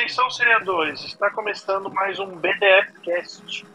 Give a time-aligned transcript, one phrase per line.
[0.00, 3.66] Atenção, seriadores, está começando mais um BDF Cast.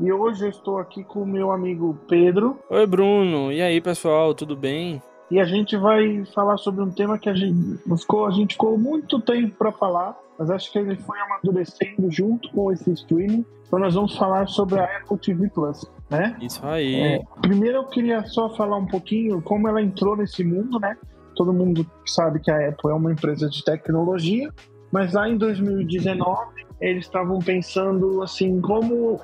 [0.00, 2.58] E hoje eu estou aqui com o meu amigo Pedro.
[2.68, 3.52] Oi, Bruno.
[3.52, 5.00] E aí, pessoal, tudo bem?
[5.30, 8.76] E a gente vai falar sobre um tema que a gente ficou, a gente ficou
[8.76, 13.46] muito tempo para falar, mas acho que ele foi amadurecendo junto com esse streaming.
[13.68, 16.36] Então nós vamos falar sobre a Apple TV Plus, né?
[16.42, 16.96] Isso aí.
[16.96, 20.96] É, primeiro eu queria só falar um pouquinho como ela entrou nesse mundo, né?
[21.34, 24.52] Todo mundo sabe que a Apple é uma empresa de tecnologia,
[24.92, 29.20] mas lá em 2019 eles estavam pensando assim como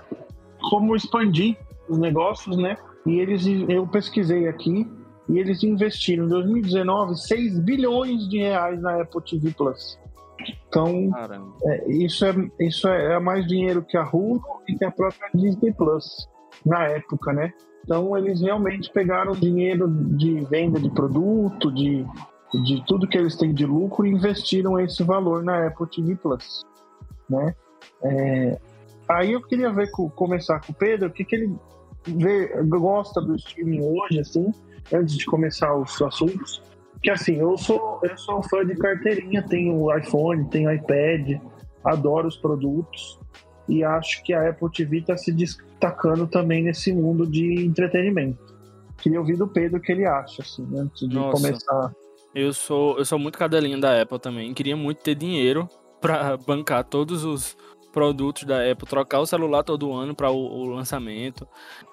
[0.71, 1.57] como expandir
[1.89, 2.77] os negócios, né?
[3.07, 4.87] E eles eu pesquisei aqui
[5.29, 9.99] e eles investiram em 2019 6 bilhões de reais na Apple TV Plus.
[10.69, 11.11] Então,
[11.65, 15.29] é, isso, é, isso é, é, mais dinheiro que a Hulu e que a própria
[15.35, 16.29] Disney Plus
[16.65, 17.53] na época, né?
[17.85, 22.05] Então, eles realmente pegaram dinheiro de venda de produto, de,
[22.63, 26.65] de tudo que eles têm de lucro e investiram esse valor na Apple TV Plus,
[27.29, 27.55] né?
[28.03, 28.59] É,
[29.09, 31.55] aí eu queria ver começar com o Pedro, o que, que ele
[32.07, 34.53] vê, gosta do streaming hoje, assim,
[34.93, 36.63] antes de começar os assuntos,
[37.03, 41.41] que assim, eu sou, eu sou fã de carteirinha, tenho iPhone, tenho iPad,
[41.83, 43.19] adoro os produtos
[43.71, 48.39] e acho que a Apple TV está se destacando também nesse mundo de entretenimento.
[48.99, 51.93] Queria ouvir do Pedro o que ele acha, assim, antes de Nossa, começar.
[52.35, 54.53] Eu sou, eu sou muito cadelinha da Apple também.
[54.53, 55.69] Queria muito ter dinheiro
[56.01, 57.57] para bancar todos os
[57.93, 61.47] produtos da Apple, trocar o celular todo ano para o, o, lançamento,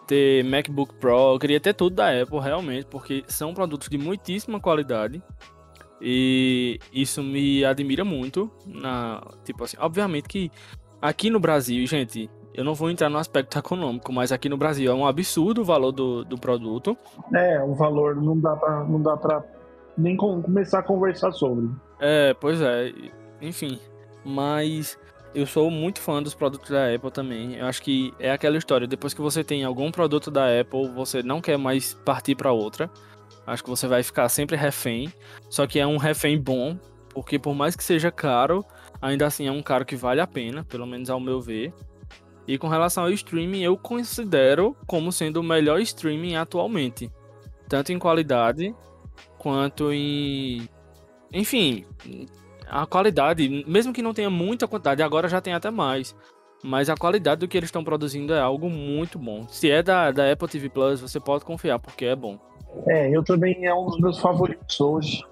[0.06, 4.59] ter MacBook Pro, eu queria ter tudo da Apple realmente, porque são produtos de muitíssima
[4.59, 5.22] qualidade.
[6.00, 8.52] E isso me admira muito.
[8.66, 10.52] Na, tipo assim, obviamente que
[11.02, 14.92] aqui no Brasil, gente, eu não vou entrar no aspecto econômico, mas aqui no Brasil
[14.92, 16.98] é um absurdo o valor do, do produto.
[17.34, 19.44] É, o valor não dá pra, não dá pra
[19.98, 21.70] nem começar a conversar sobre.
[22.00, 22.94] É, pois é.
[23.42, 23.80] Enfim.
[24.23, 25.00] Mas
[25.34, 27.56] eu sou muito fã dos produtos da Apple também.
[27.56, 31.24] Eu acho que é aquela história, depois que você tem algum produto da Apple, você
[31.24, 32.90] não quer mais partir para outra.
[33.46, 35.13] Acho que você vai ficar sempre refém.
[35.50, 36.78] Só que é um refém bom,
[37.13, 38.66] porque por mais que seja caro,
[39.02, 41.74] ainda assim é um caro que vale a pena, pelo menos ao meu ver.
[42.47, 47.12] E com relação ao streaming, eu considero como sendo o melhor streaming atualmente,
[47.68, 48.74] tanto em qualidade
[49.38, 50.68] quanto em
[51.34, 51.86] enfim,
[52.69, 56.16] a qualidade, mesmo que não tenha muita quantidade, agora já tem até mais.
[56.63, 59.47] Mas a qualidade do que eles estão produzindo é algo muito bom.
[59.47, 62.40] Se é da, da Apple TV Plus, você pode confiar, porque é bom.
[62.88, 65.24] É, eu também é um dos meus favoritos hoje.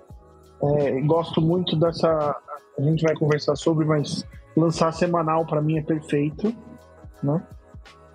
[0.62, 2.36] É, gosto muito dessa.
[2.78, 4.26] A gente vai conversar sobre, mas
[4.56, 6.54] lançar semanal para mim é perfeito,
[7.24, 7.42] né?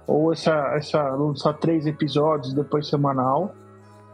[0.07, 3.55] Ou essa, essa lançar três episódios depois semanal.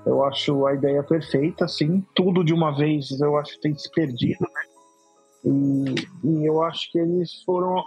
[0.04, 2.04] Eu acho a ideia perfeita, assim.
[2.14, 4.76] Tudo de uma vez eu acho que tem se perdido, né?
[5.44, 7.82] E, e eu acho que eles foram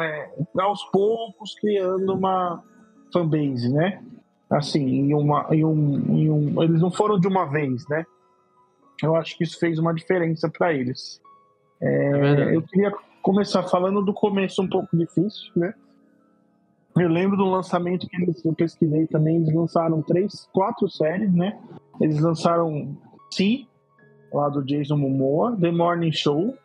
[0.00, 2.62] é, aos poucos criando uma
[3.12, 4.02] fanbase, né?
[4.50, 8.04] Assim, em uma, em um, em um, eles não foram de uma vez, né?
[9.02, 11.20] Eu acho que isso fez uma diferença para eles.
[11.80, 12.92] É, é eu queria
[13.22, 15.74] começar falando do começo um pouco difícil, né?
[16.96, 21.58] Eu lembro do lançamento que eles, eu pesquisei também, eles lançaram três, quatro séries, né?
[22.00, 22.96] Eles lançaram
[23.32, 23.68] Si,
[24.32, 26.56] lá do Jason Momoa, The Morning Show,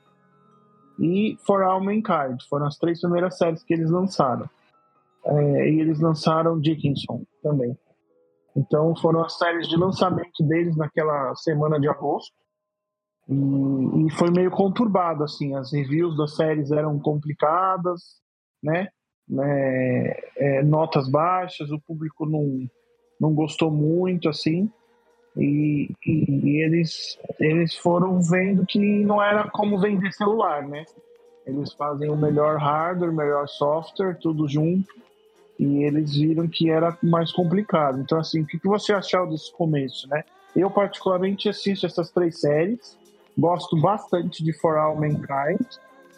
[1.00, 2.42] e For All Mankind.
[2.50, 4.48] Foram as três primeiras séries que eles lançaram.
[5.26, 7.78] É, e eles lançaram Dickinson também.
[8.56, 12.34] Então foram as séries de lançamento deles naquela semana de agosto.
[13.30, 15.56] E, e foi meio conturbado, assim.
[15.56, 18.02] As reviews das séries eram complicadas,
[18.62, 18.88] né?
[19.40, 22.68] É, é, notas baixas, o público não,
[23.22, 24.70] não gostou muito, assim.
[25.38, 30.84] E, e, e, eles, eles foram vendo que não era como vender celular, né?
[31.46, 34.90] Eles fazem o melhor hardware, melhor software, tudo junto.
[35.60, 38.00] E eles viram que era mais complicado.
[38.00, 40.24] Então, assim, o que você achou desse começo, né?
[40.56, 42.98] Eu, particularmente, assisto essas três séries.
[43.38, 45.66] Gosto bastante de For All Mankind.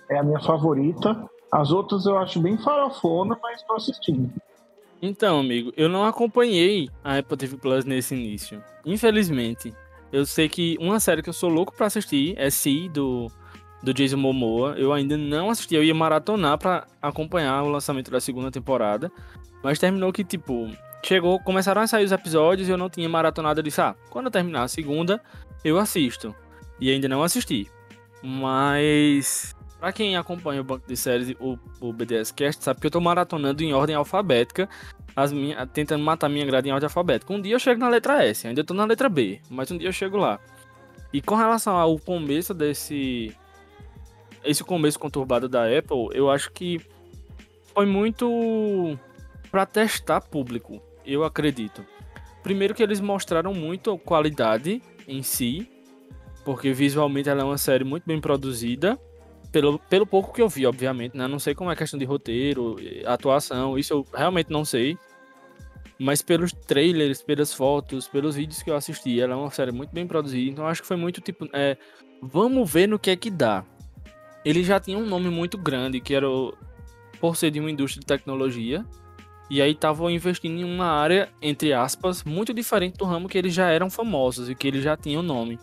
[0.10, 1.30] É a minha favorita.
[1.52, 4.32] As outras eu acho bem farofona, mas estou assistindo.
[5.02, 8.64] Então, amigo, eu não acompanhei a Apple TV Plus nesse início.
[8.86, 9.74] Infelizmente.
[10.12, 13.32] Eu sei que uma série que eu sou louco para assistir é Si, do,
[13.82, 14.76] do Jason Momoa.
[14.78, 19.12] Eu ainda não assisti, eu ia maratonar para acompanhar o lançamento da segunda temporada.
[19.64, 20.70] Mas terminou que, tipo,
[21.04, 23.60] chegou, começaram a sair os episódios e eu não tinha maratonado.
[23.60, 25.22] Eu disse, ah, quando eu terminar a segunda,
[25.64, 26.36] eu assisto.
[26.82, 27.70] E ainda não assisti.
[28.22, 32.92] Mas Pra quem acompanha o banco de séries, o, o BDS Cast, sabe que eu
[32.92, 34.70] tô maratonando em ordem alfabética,
[35.16, 37.34] as minha, tentando matar minha grade em ordem alfabética.
[37.34, 39.88] Um dia eu chego na letra S, ainda tô na letra B, mas um dia
[39.88, 40.40] eu chego lá.
[41.12, 43.36] E com relação ao começo desse.
[44.44, 46.80] Esse começo conturbado da Apple, eu acho que
[47.74, 48.96] foi muito
[49.50, 51.84] para testar público, eu acredito.
[52.44, 55.68] Primeiro que eles mostraram muito qualidade em si,
[56.44, 59.00] porque visualmente ela é uma série muito bem produzida.
[59.52, 61.28] Pelo, pelo pouco que eu vi, obviamente, né?
[61.28, 64.98] Não sei como é a questão de roteiro, atuação, isso eu realmente não sei.
[66.00, 69.92] Mas pelos trailers, pelas fotos, pelos vídeos que eu assisti, ela é uma série muito
[69.92, 70.50] bem produzida.
[70.50, 71.48] Então acho que foi muito tipo.
[71.54, 71.78] É,
[72.22, 73.64] vamos ver no que é que dá.
[74.44, 76.58] Ele já tinha um nome muito grande, que era o,
[77.20, 78.84] por ser de uma indústria de tecnologia.
[79.50, 83.54] E aí estavam investindo em uma área, entre aspas, muito diferente do ramo que eles
[83.54, 85.60] já eram famosos e que eles já tinham nome.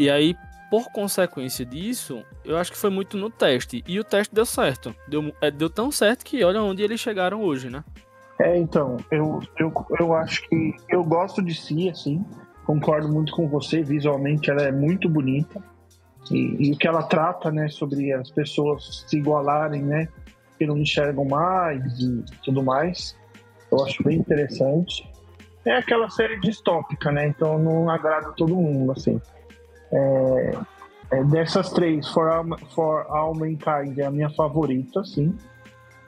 [0.00, 0.34] E aí,
[0.70, 3.84] por consequência disso, eu acho que foi muito no teste.
[3.86, 4.94] E o teste deu certo.
[5.06, 7.84] Deu, é, deu tão certo que olha onde eles chegaram hoje, né?
[8.40, 12.24] É, então, eu, eu, eu acho que eu gosto de si, assim.
[12.64, 13.82] Concordo muito com você.
[13.82, 15.62] Visualmente ela é muito bonita.
[16.30, 20.08] E, e o que ela trata, né, sobre as pessoas se igualarem, né?
[20.58, 23.14] que não enxergam mais e tudo mais.
[23.70, 25.06] Eu acho bem interessante.
[25.66, 27.26] É aquela série distópica, né?
[27.26, 29.20] Então não agrada todo mundo, assim.
[29.92, 30.58] É,
[31.12, 35.34] é dessas três, For All, For All Mankind é a minha favorita, assim.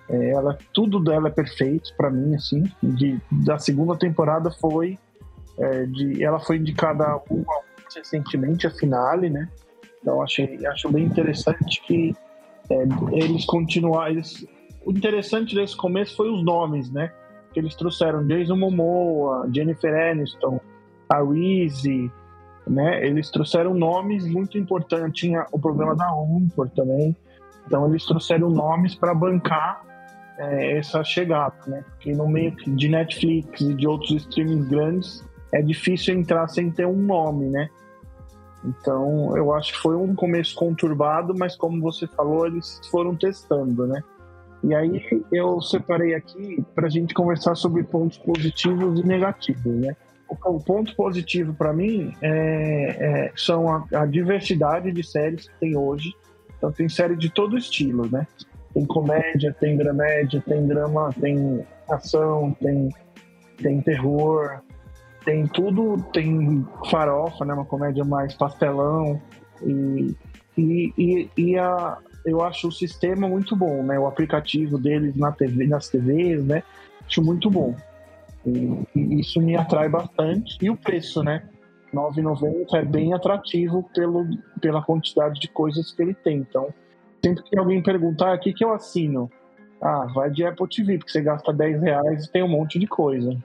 [0.09, 2.65] É, ela, tudo dela é perfeito para mim, assim.
[2.83, 4.99] De, da segunda temporada foi...
[5.59, 7.21] É, de, ela foi indicada
[7.95, 9.49] recentemente, a finale, né?
[10.01, 12.15] Então achei, acho bem interessante que
[12.71, 12.83] é,
[13.13, 14.13] eles continuaram.
[14.13, 14.47] Eles,
[14.85, 17.13] o interessante desse começo foi os nomes, né?
[17.53, 20.61] Que eles trouxeram Jason Momoa, Jennifer Aniston,
[21.09, 22.11] a Reese,
[22.67, 23.05] né?
[23.07, 25.21] Eles trouxeram nomes muito importantes.
[25.21, 27.17] Tinha o problema da Umpor também.
[27.67, 29.83] Então eles trouxeram nomes para bancar
[30.39, 31.85] é, essa chegada, né?
[31.91, 36.87] Porque no meio de Netflix e de outros streamings grandes é difícil entrar sem ter
[36.87, 37.69] um nome, né?
[38.65, 43.87] Então, eu acho que foi um começo conturbado, mas como você falou, eles foram testando,
[43.87, 44.03] né?
[44.63, 49.97] E aí eu separei aqui para a gente conversar sobre pontos positivos e negativos, né?
[50.45, 55.77] O ponto positivo para mim é, é, são a, a, diversidade de séries que tem
[55.77, 56.15] hoje.
[56.57, 58.27] Então tem série de todo estilo, né?
[58.73, 62.89] Tem comédia, tem dramédia, tem drama, tem ação, tem,
[63.59, 64.61] tem terror,
[65.25, 67.53] tem tudo, tem farofa, né?
[67.53, 69.21] Uma comédia mais pastelão
[69.63, 70.17] e,
[70.57, 73.99] e, e, e a, eu acho o sistema muito bom, né?
[73.99, 76.63] O aplicativo deles na TV, nas TVs, né?
[77.07, 77.75] Acho muito bom.
[78.47, 80.57] E, isso me atrai bastante.
[80.61, 81.49] E o preço, né?
[81.93, 84.27] 9,90 é bem atrativo pelo,
[84.61, 86.39] pela quantidade de coisas que ele tem.
[86.39, 86.73] Então,
[87.23, 89.31] sempre que alguém perguntar, ah, o que, que eu assino?
[89.81, 92.87] Ah, vai de Apple TV, porque você gasta 10 reais e tem um monte de
[92.87, 93.37] coisa.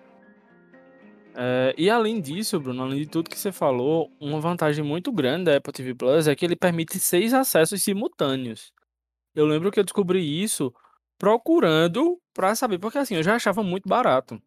[1.40, 5.46] É, e além disso, Bruno, além de tudo que você falou, uma vantagem muito grande
[5.46, 8.72] da Apple TV Plus é que ele permite seis acessos simultâneos.
[9.36, 10.74] Eu lembro que eu descobri isso
[11.20, 14.42] procurando pra saber, porque assim, eu já achava muito barato.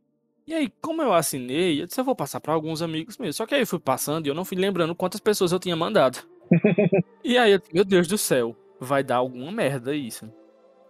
[0.50, 3.36] E aí, como eu assinei, eu disse, eu vou passar para alguns amigos meus.
[3.36, 5.76] Só que aí eu fui passando e eu não fui lembrando quantas pessoas eu tinha
[5.76, 6.18] mandado.
[7.22, 10.28] e aí, eu, meu Deus do céu, vai dar alguma merda isso.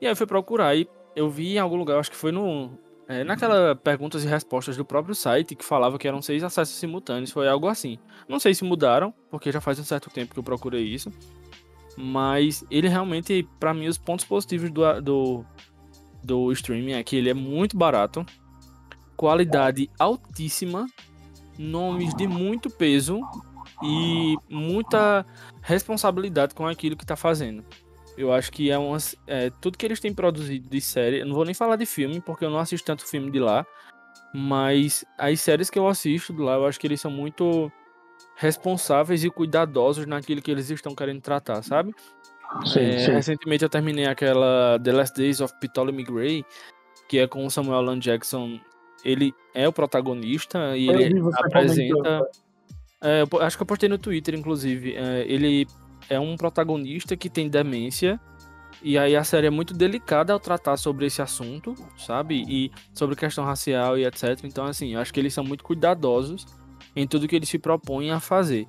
[0.01, 2.71] E aí eu fui procurar e eu vi em algum lugar, acho que foi no,
[3.07, 7.31] é, naquela perguntas e respostas do próprio site que falava que eram seis acessos simultâneos,
[7.31, 7.99] foi algo assim.
[8.27, 11.13] Não sei se mudaram, porque já faz um certo tempo que eu procurei isso.
[11.99, 15.45] Mas ele realmente, para mim, os pontos positivos do, do,
[16.25, 18.25] do streaming é que ele é muito barato,
[19.21, 20.87] qualidade altíssima,
[21.59, 23.21] nomes de muito peso
[23.83, 25.27] e muita
[25.61, 27.63] responsabilidade com aquilo que está fazendo.
[28.17, 29.15] Eu acho que é umas.
[29.27, 31.21] É, tudo que eles têm produzido de série.
[31.21, 33.67] Eu não vou nem falar de filme, porque eu não assisto tanto filme de lá.
[34.35, 37.71] Mas as séries que eu assisto de lá, eu acho que eles são muito
[38.37, 41.95] responsáveis e cuidadosos naquilo que eles estão querendo tratar, sabe?
[42.65, 43.13] Sim, é, sim.
[43.13, 46.43] Recentemente eu terminei aquela The Last Days of Ptolemy Gray,
[47.07, 48.01] que é com o Samuel L.
[48.01, 48.59] Jackson.
[49.05, 52.29] Ele é o protagonista e eu ele apresenta.
[53.03, 54.95] É, acho que eu postei no Twitter, inclusive.
[54.95, 55.67] É, ele
[56.09, 58.21] é um protagonista que tem demência.
[58.83, 62.45] E aí a série é muito delicada ao tratar sobre esse assunto, sabe?
[62.49, 64.43] E sobre questão racial e etc.
[64.45, 66.47] Então, assim, eu acho que eles são muito cuidadosos
[66.97, 68.67] em tudo que eles se propõem a fazer.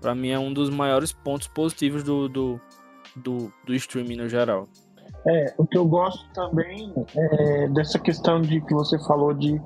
[0.00, 2.60] Para mim é um dos maiores pontos positivos do, do,
[3.16, 4.68] do, do streaming no geral.
[5.26, 9.60] É, o que eu gosto também é dessa questão de que você falou de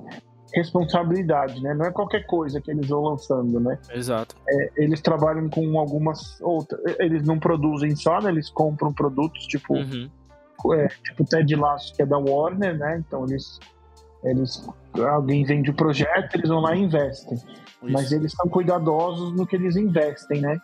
[0.55, 1.75] responsabilidade, né?
[1.75, 3.79] Não é qualquer coisa que eles vão lançando, né?
[3.91, 4.37] Exato.
[4.49, 6.81] É, eles trabalham com algumas outras.
[6.99, 8.31] Eles não produzem só, né?
[8.31, 10.11] Eles compram produtos tipo, uhum.
[10.75, 13.03] é, tipo Ted Lasso, que é da Warner, né?
[13.07, 13.59] Então eles
[14.25, 17.37] Eles, alguém vende o projeto, eles vão lá e investem.
[17.37, 17.93] Isso.
[17.93, 20.59] Mas eles são cuidadosos no que eles investem, né?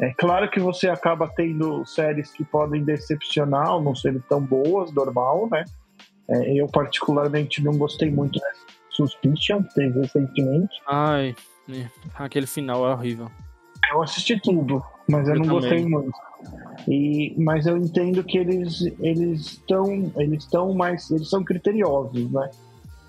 [0.00, 4.92] É claro que você acaba tendo séries que podem decepcionar ou não serem tão boas,
[4.92, 5.64] normal, né?
[6.30, 10.80] É, eu, particularmente, não gostei muito dessa Suspicion, que teve recentemente.
[10.86, 11.34] Ai,
[11.68, 13.30] é, aquele final é horrível.
[13.92, 15.60] Eu assisti tudo, mas eu, eu não também.
[15.60, 16.18] gostei muito.
[16.88, 22.50] E, mas eu entendo que eles eles estão eles estão mais eles são criteriosos, né?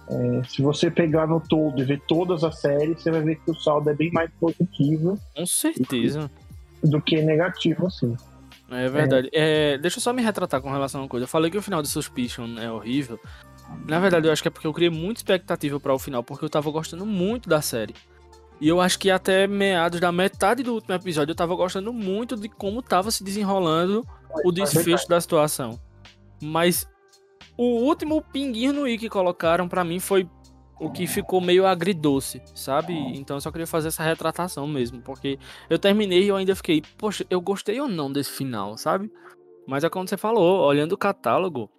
[0.10, 3.52] É, se você pegar no todo e ver todas as séries, você vai ver que
[3.52, 5.20] o saldo é bem mais positivo.
[5.36, 6.32] Com certeza.
[6.84, 8.16] Do que negativo, assim.
[8.72, 9.30] É verdade.
[9.34, 9.74] É.
[9.74, 11.24] É, deixa eu só me retratar com relação a uma coisa.
[11.24, 13.20] Eu falei que o final de Suspicion é horrível.
[13.88, 16.46] Na verdade, eu acho que é porque eu criei muita expectativa para o final, porque
[16.46, 17.96] eu tava gostando muito da série.
[18.62, 22.36] E eu acho que até meados da metade do último episódio eu tava gostando muito
[22.36, 24.06] de como tava se desenrolando
[24.44, 25.80] o desfecho da situação.
[26.42, 26.88] Mas
[27.58, 30.28] o último pinguinho no i que colocaram para mim foi
[30.80, 32.94] o que ficou meio agridoce, sabe?
[33.18, 35.38] Então eu só queria fazer essa retratação mesmo, porque
[35.70, 39.12] eu terminei e eu ainda fiquei, poxa, eu gostei ou não desse final, sabe?
[39.68, 41.70] Mas é como você falou, olhando o catálogo,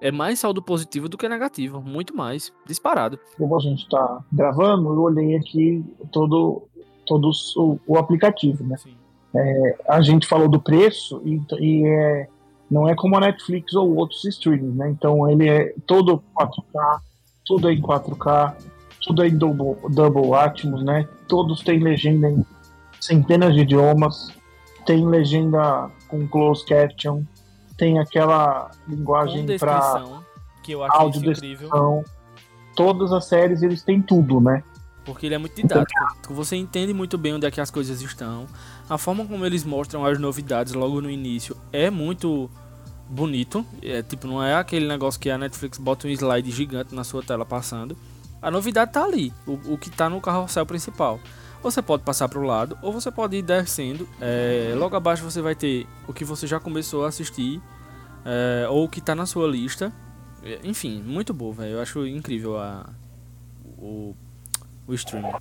[0.00, 3.18] é mais saldo positivo do que negativo, muito mais, disparado.
[3.36, 6.62] Como a gente tá gravando, eu olhei aqui todo,
[7.06, 8.76] todo o, o aplicativo, né?
[9.34, 12.28] É, a gente falou do preço e, e é,
[12.70, 14.90] não é como a Netflix ou outros streamings, né?
[14.90, 17.00] Então ele é todo 4K,
[17.50, 18.54] tudo é em 4K,
[19.02, 21.08] tudo é em double, double Atmos, né?
[21.26, 22.46] Todos têm legenda em
[23.00, 24.32] centenas de idiomas,
[24.86, 27.24] tem legenda com closed caption,
[27.76, 30.04] tem aquela linguagem para
[30.62, 32.04] que eu acho incrível.
[32.76, 34.62] Todas as séries eles têm tudo, né?
[35.04, 36.32] Porque ele é muito didático.
[36.32, 38.46] Você entende muito bem onde é que as coisas estão.
[38.88, 42.48] A forma como eles mostram as novidades logo no início é muito
[43.10, 43.66] bonito.
[43.82, 47.22] É tipo, não é aquele negócio que a Netflix bota um slide gigante na sua
[47.22, 47.96] tela passando.
[48.40, 51.20] A novidade tá ali, o, o que tá no carrossel principal.
[51.62, 54.08] Você pode passar para o lado ou você pode ir descendo.
[54.20, 57.60] É, logo abaixo você vai ter o que você já começou a assistir
[58.24, 59.92] é, ou o que está na sua lista.
[60.42, 61.72] É, enfim, muito bom, velho.
[61.72, 62.88] Eu acho incrível a,
[63.78, 64.14] o,
[64.86, 65.32] o streaming.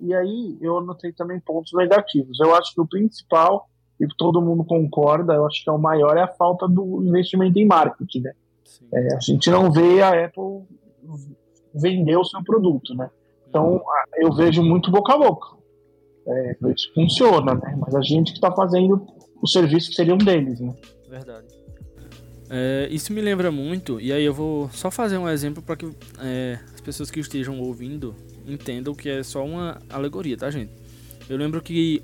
[0.00, 2.40] E aí eu anotei também pontos negativos.
[2.40, 3.68] Eu acho que o principal,
[4.00, 7.58] e todo mundo concorda, eu acho que é o maior, é a falta do investimento
[7.58, 8.32] em marketing, né?
[8.92, 10.62] É, a gente não vê a Apple
[11.74, 13.10] vender o seu produto, né?
[13.48, 13.82] Então,
[14.16, 15.48] eu vejo muito boca a boca.
[16.26, 17.76] É, isso funciona, né?
[17.78, 19.06] Mas a gente que está fazendo
[19.42, 20.74] o serviço que seria um deles, né?
[21.08, 21.46] Verdade.
[22.48, 25.86] É, isso me lembra muito, e aí eu vou só fazer um exemplo para que
[26.20, 28.14] é, as pessoas que estejam ouvindo
[28.44, 30.72] entendam que é só uma alegoria, tá, gente?
[31.28, 32.02] Eu lembro que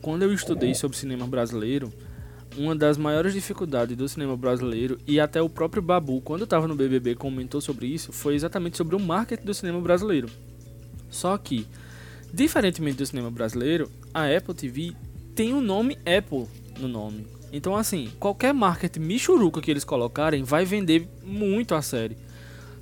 [0.00, 1.92] quando eu estudei sobre cinema brasileiro,
[2.56, 6.74] uma das maiores dificuldades do cinema brasileiro, e até o próprio Babu, quando estava no
[6.74, 10.28] BBB, comentou sobre isso, foi exatamente sobre o marketing do cinema brasileiro.
[11.08, 11.66] Só que,
[12.32, 14.92] diferentemente do cinema brasileiro, a Apple TV
[15.34, 16.46] tem o um nome Apple
[16.78, 17.26] no nome.
[17.52, 22.16] Então, assim, qualquer marketing michuruca que eles colocarem vai vender muito a série.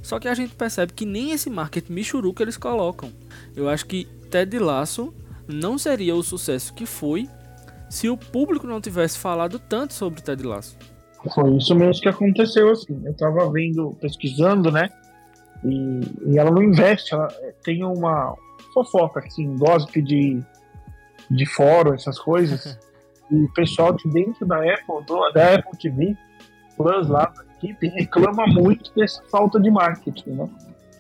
[0.03, 3.13] Só que a gente percebe que nem esse marketing michuruca eles colocam.
[3.57, 5.13] Eu acho que Ted Lasso
[5.49, 7.29] não seria o sucesso que foi
[7.89, 10.77] se o público não tivesse falado tanto sobre Ted Lasso.
[11.35, 13.01] Foi isso mesmo que aconteceu, assim.
[13.05, 14.89] Eu tava vendo, pesquisando, né?
[15.65, 17.29] E, e ela não investe, ela
[17.65, 18.35] tem uma
[18.73, 20.41] fofoca, assim, gossip de,
[21.31, 22.79] de fórum, essas coisas.
[23.31, 26.17] e o pessoal de dentro da Apple, do, da Apple TV
[26.77, 30.49] Plus lá, da equipe, reclama muito dessa falta de marketing, né?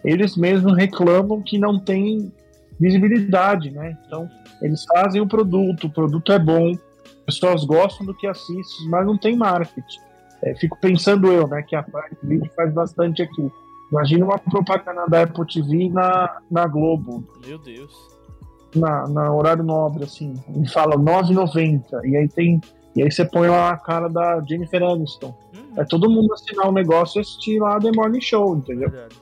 [0.04, 2.32] Eles mesmos reclamam que não tem
[2.80, 3.96] visibilidade, né?
[4.06, 4.28] Então,
[4.62, 6.76] eles fazem o produto, o produto é bom,
[7.24, 10.00] pessoas gostam do que assistem, mas não tem marketing.
[10.42, 13.50] É, fico pensando eu, né, que a Prime faz bastante aqui.
[13.90, 17.24] Imagina uma propaganda da Apple TV na, na Globo.
[17.44, 17.92] Meu Deus.
[18.74, 20.34] Na, na horário nobre, assim.
[20.62, 22.04] E fala 9,90.
[22.04, 22.60] E aí tem.
[22.94, 25.34] E aí você põe lá a cara da Jennifer Aniston.
[25.54, 25.80] Uhum.
[25.80, 28.90] É todo mundo assinar o um negócio e assistir lá The Morning Show, entendeu?
[28.90, 29.16] Verdade.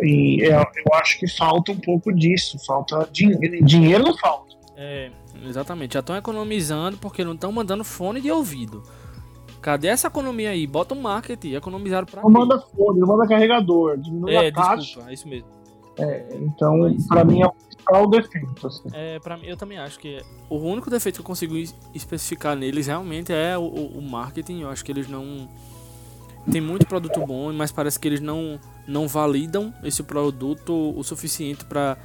[0.00, 2.58] E eu, eu acho que falta um pouco disso.
[2.66, 3.64] Falta dinheiro.
[3.64, 4.47] Dinheiro não falta.
[4.80, 5.10] É,
[5.44, 5.94] exatamente.
[5.94, 8.84] Já estão economizando porque não estão mandando fone de ouvido.
[9.60, 10.68] Cadê essa economia aí?
[10.68, 15.04] Bota um marketing, economizaram pra Não manda fone, não manda carregador, diminui é, a caixa.
[15.08, 15.48] É isso mesmo.
[15.98, 18.66] É, então, Mas, pra mim é o principal defeito.
[18.68, 18.88] Assim.
[18.92, 21.56] É, pra mim, eu também acho que o único defeito que eu consigo
[21.92, 24.60] especificar neles realmente é o, o marketing.
[24.60, 25.48] Eu acho que eles não.
[26.52, 31.64] Tem muito produto bom, mas parece que eles não, não validam esse produto o suficiente
[31.64, 31.98] para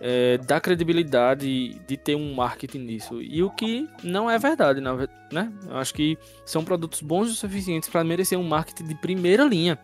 [0.00, 3.22] é, dar credibilidade de ter um marketing nisso.
[3.22, 5.52] E o que não é verdade, né?
[5.68, 9.78] Eu acho que são produtos bons o suficientes para merecer um marketing de primeira linha.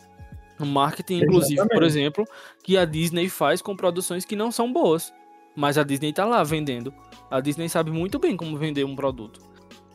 [0.59, 1.75] O marketing, inclusive, Exatamente.
[1.75, 2.25] por exemplo,
[2.62, 5.12] que a Disney faz com produções que não são boas.
[5.57, 6.93] Mas a Disney tá lá vendendo.
[7.31, 9.40] A Disney sabe muito bem como vender um produto.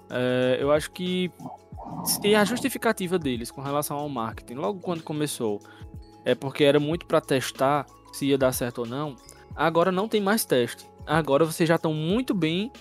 [0.10, 1.32] É, eu acho que
[2.04, 5.60] se a justificativa deles com relação ao marketing, logo quando começou,
[6.24, 9.16] é porque era muito para testar se ia dar certo ou não,
[9.56, 10.86] agora não tem mais teste.
[11.06, 12.72] Agora vocês já estão muito bem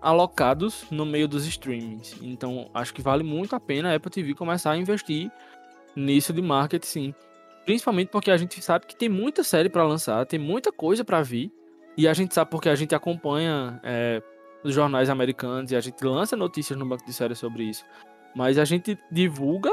[0.00, 2.16] alocados no meio dos streamings.
[2.20, 5.30] Então, acho que vale muito a pena a Apple TV começar a investir
[5.96, 7.14] nisso de marketing, sim.
[7.64, 11.22] Principalmente porque a gente sabe que tem muita série para lançar, tem muita coisa para
[11.22, 11.50] vir.
[11.96, 14.22] E a gente sabe porque a gente acompanha é,
[14.62, 17.84] os jornais americanos e a gente lança notícias no banco de séries sobre isso.
[18.34, 19.70] Mas a gente divulga,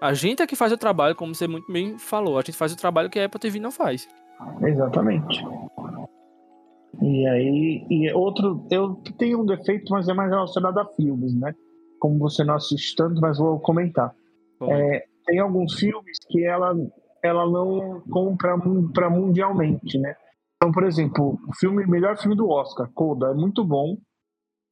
[0.00, 2.72] a gente é que faz o trabalho, como você muito bem falou, a gente faz
[2.72, 4.08] o trabalho que a Apple TV não faz.
[4.62, 5.44] Exatamente.
[7.00, 11.54] E aí, e outro, eu tenho um defeito, mas é mais relacionado a filmes, né?
[11.98, 14.14] Como você não assiste tanto, mas vou comentar.
[14.62, 16.74] É, tem alguns filmes que ela,
[17.22, 18.56] ela não compra
[18.92, 20.14] para mundialmente, né?
[20.56, 23.96] Então, por exemplo, o filme, melhor filme do Oscar, Coda, é muito bom,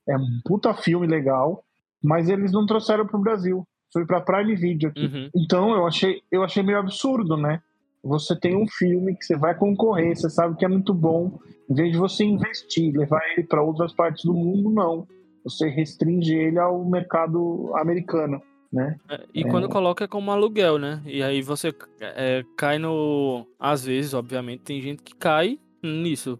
[0.08, 1.64] é um puta filme legal,
[2.02, 3.64] mas eles não trouxeram para o Brasil.
[3.92, 5.06] Foi para Prime Video aqui.
[5.06, 5.30] Uhum.
[5.34, 7.60] Então eu achei, eu achei meio absurdo, né?
[8.02, 11.38] Você tem um filme que você vai concorrer, você sabe que é muito bom,
[11.68, 15.06] em vez de você investir, levar ele para outras partes do mundo, não.
[15.44, 18.42] Você restringe ele ao mercado americano,
[18.72, 18.96] né?
[19.08, 19.48] É, e é...
[19.48, 21.02] quando coloca é como aluguel, né?
[21.04, 23.46] E aí você é, cai no.
[23.58, 26.38] Às vezes, obviamente, tem gente que cai nisso.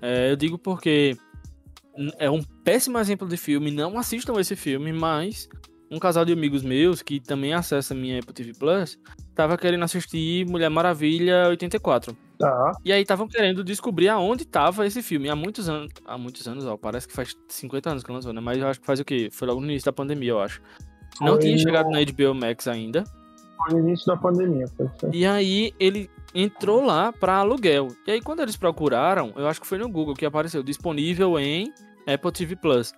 [0.00, 1.16] É, eu digo porque
[2.18, 5.48] é um péssimo exemplo de filme, não assistam esse filme, mas
[5.90, 8.98] um casal de amigos meus que também acessa minha Apple TV Plus
[9.34, 12.16] tava querendo assistir Mulher Maravilha 84.
[12.38, 12.72] Tá.
[12.84, 15.28] E aí estavam querendo descobrir aonde tava esse filme.
[15.28, 18.40] Há muitos anos, há muitos anos, ó, parece que faz 50 anos que lançou, né?
[18.40, 19.28] Mas eu acho que faz o quê?
[19.30, 20.60] Foi logo no início da pandemia, eu acho.
[21.16, 23.04] Foi não tinha chegado na HBO Max ainda.
[23.56, 24.66] Foi no início da pandemia,
[25.12, 27.88] E aí ele entrou lá para aluguel.
[28.06, 31.72] E aí quando eles procuraram, eu acho que foi no Google que apareceu disponível em
[32.06, 32.92] Apple TV Plus.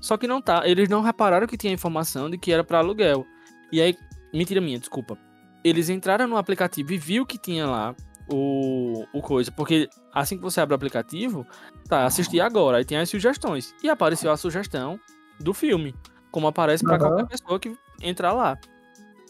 [0.00, 3.26] Só que não tá, eles não repararam que tinha informação de que era para aluguel.
[3.70, 3.94] E aí,
[4.32, 5.18] mentira minha, desculpa.
[5.64, 7.94] Eles entraram no aplicativo e viu que tinha lá
[8.30, 11.46] o, o coisa, porque assim que você abre o aplicativo,
[11.88, 13.74] tá, assistir agora, aí tem as sugestões.
[13.82, 15.00] E apareceu a sugestão
[15.40, 15.94] do filme,
[16.30, 16.98] como aparece para uhum.
[16.98, 18.58] qualquer pessoa que entrar lá.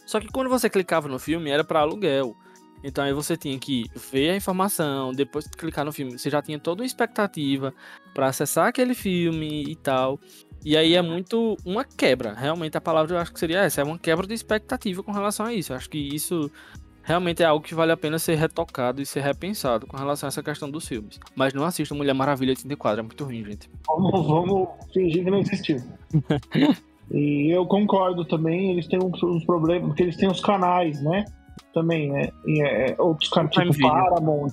[0.07, 2.35] Só que quando você clicava no filme, era para aluguel.
[2.83, 6.41] Então aí você tinha que ver a informação, depois de clicar no filme, você já
[6.41, 7.75] tinha toda uma expectativa
[8.15, 10.19] para acessar aquele filme e tal.
[10.65, 12.35] E aí é muito uma quebra.
[12.35, 15.47] Realmente a palavra eu acho que seria essa, é uma quebra de expectativa com relação
[15.47, 15.73] a isso.
[15.73, 16.51] Eu acho que isso
[17.03, 20.29] realmente é algo que vale a pena ser retocado e ser repensado com relação a
[20.29, 21.19] essa questão dos filmes.
[21.35, 23.71] Mas não assista Mulher Maravilha 84, é muito ruim, gente.
[23.87, 25.79] Vamos, vamos fingir que não existiu.
[27.11, 31.25] e eu concordo também, eles têm uns, uns problemas, porque eles têm os canais, né?
[31.73, 32.29] também, né?
[32.47, 34.53] E, é, outros canais tipo Paramount,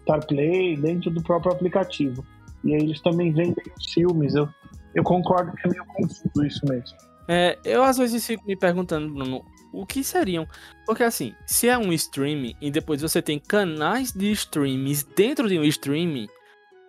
[0.00, 2.24] Starplay, dentro do próprio aplicativo.
[2.62, 4.34] E aí eles também vendem os filmes.
[4.34, 4.48] Eu,
[4.94, 6.96] eu concordo que é meio confuso isso mesmo.
[7.26, 10.46] É, eu às vezes fico me perguntando, Bruno, o que seriam?
[10.86, 15.58] Porque assim, se é um streaming e depois você tem canais de streams dentro de
[15.58, 16.28] um streaming,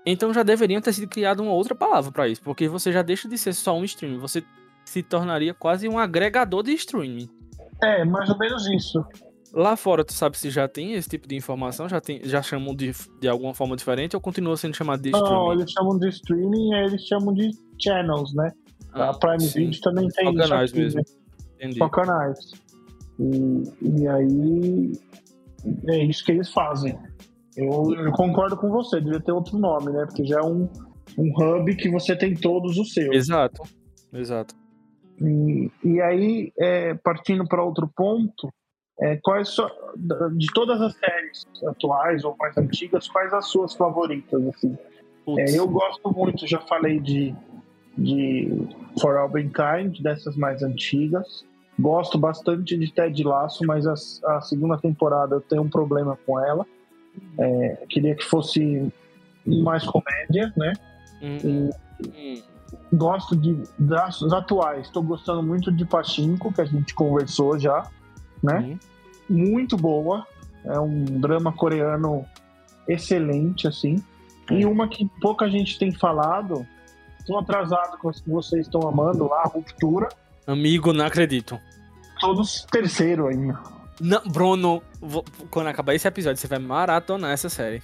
[0.06, 3.28] então já deveriam ter sido criado uma outra palavra para isso, porque você já deixa
[3.28, 4.44] de ser só um streaming, você
[4.84, 7.30] se tornaria quase um agregador de streaming.
[7.82, 9.04] É, mais ou menos isso.
[9.54, 11.88] Lá fora, tu sabe se já tem esse tipo de informação?
[11.88, 12.92] Já, tem, já chamam de,
[13.22, 15.34] de alguma forma diferente ou continua sendo chamado de streaming?
[15.34, 18.52] Não, eles chamam de streaming e eles chamam de channels, né?
[18.94, 19.66] Ah, a Prime sim.
[19.66, 21.02] Video também tem Só canais aqui, mesmo.
[21.62, 21.72] Né?
[21.78, 22.52] Só canais.
[23.20, 24.92] E, e aí
[25.90, 26.98] é isso que eles fazem.
[27.56, 30.06] Eu, eu, concordo com você, devia ter outro nome, né?
[30.06, 30.70] Porque já é um,
[31.18, 33.16] um hub que você tem todos os seus.
[33.16, 33.64] Exato,
[34.14, 34.54] exato.
[35.22, 38.52] E, e aí, é, partindo para outro ponto,
[39.00, 39.66] é, quais so,
[40.36, 44.42] de todas as séries atuais ou mais antigas, quais as suas favoritas?
[44.48, 44.78] Assim?
[45.40, 47.36] É, eu gosto muito, já falei de,
[47.98, 48.68] de
[49.00, 51.46] For All Mankind, dessas mais antigas.
[51.80, 53.94] Gosto bastante de Ted Lasso, mas a,
[54.38, 56.66] a segunda temporada eu tenho um problema com ela.
[57.38, 58.92] É, queria que fosse
[59.46, 60.74] mais comédia, né?
[61.22, 61.70] Uhum.
[62.14, 62.44] E,
[62.94, 64.88] gosto de das, das atuais.
[64.88, 67.90] Estou gostando muito de Pachinko, que a gente conversou já
[68.46, 68.60] né?
[68.60, 68.80] Uhum.
[69.30, 70.26] Muito boa.
[70.64, 72.26] É um drama coreano
[72.88, 74.04] excelente, assim.
[74.52, 74.68] E é.
[74.68, 76.66] uma que pouca gente tem falado,
[77.26, 80.08] estou atrasado com as que vocês estão amando lá, Ruptura.
[80.46, 81.60] Amigo, não acredito.
[82.20, 83.60] Todos terceiro ainda.
[84.00, 87.82] Não, Bruno, vou, quando acabar esse episódio, você vai maratonar essa série.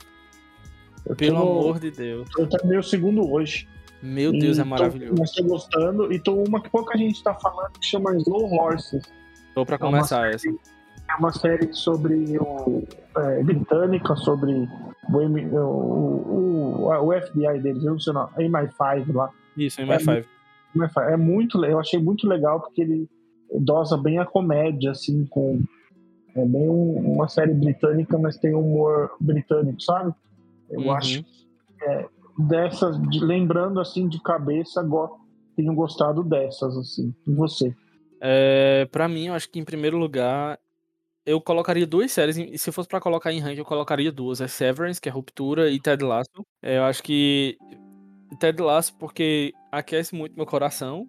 [1.05, 2.29] Eu Pelo tô, amor de Deus.
[2.37, 3.67] Eu terminei o segundo hoje.
[4.01, 5.15] Meu Deus, é maravilhoso.
[5.15, 6.13] Tô, estou gostando.
[6.13, 9.03] E tô uma que pouca gente tá falando que chama Slow Horses.
[9.55, 10.47] Tô pra é começar essa.
[11.11, 12.83] É uma série sobre o
[13.17, 14.67] é, britânica, sobre
[15.09, 19.29] o, o, o, o, FBI deles, eu não sei o nome, MI5 lá.
[19.57, 20.25] Isso, MI5.
[21.07, 23.09] É, é muito, eu achei muito legal porque ele
[23.59, 25.61] dosa bem a comédia, assim, com
[26.33, 30.13] é bem um, uma série britânica, mas tem humor britânico, sabe?
[30.69, 30.91] Eu uhum.
[30.93, 31.25] acho
[31.81, 32.05] é,
[32.37, 35.19] dessas, de, lembrando assim de cabeça, go,
[35.57, 37.13] tenho gostado dessas, assim.
[37.27, 37.75] E você?
[38.21, 40.57] É, para mim, eu acho que em primeiro lugar
[41.25, 44.41] eu colocaria duas séries, se fosse para colocar em ranking, eu colocaria duas.
[44.41, 46.45] É Severance, que é Ruptura, e Ted Lasso.
[46.61, 47.57] É, eu acho que
[48.39, 51.07] Ted Lasso porque aquece muito meu coração,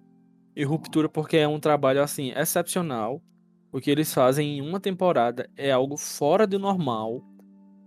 [0.55, 3.23] e Ruptura porque é um trabalho, assim, excepcional.
[3.73, 7.23] O que eles fazem em uma temporada é algo fora do normal.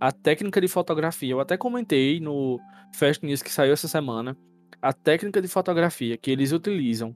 [0.00, 2.58] A técnica de fotografia, eu até comentei no
[2.92, 4.36] Fast News que saiu essa semana,
[4.82, 7.14] a técnica de fotografia que eles utilizam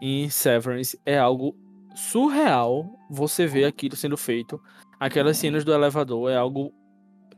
[0.00, 1.56] em Severance é algo
[1.94, 4.60] surreal você ver aquilo sendo feito.
[4.98, 6.72] Aquelas cenas do elevador é algo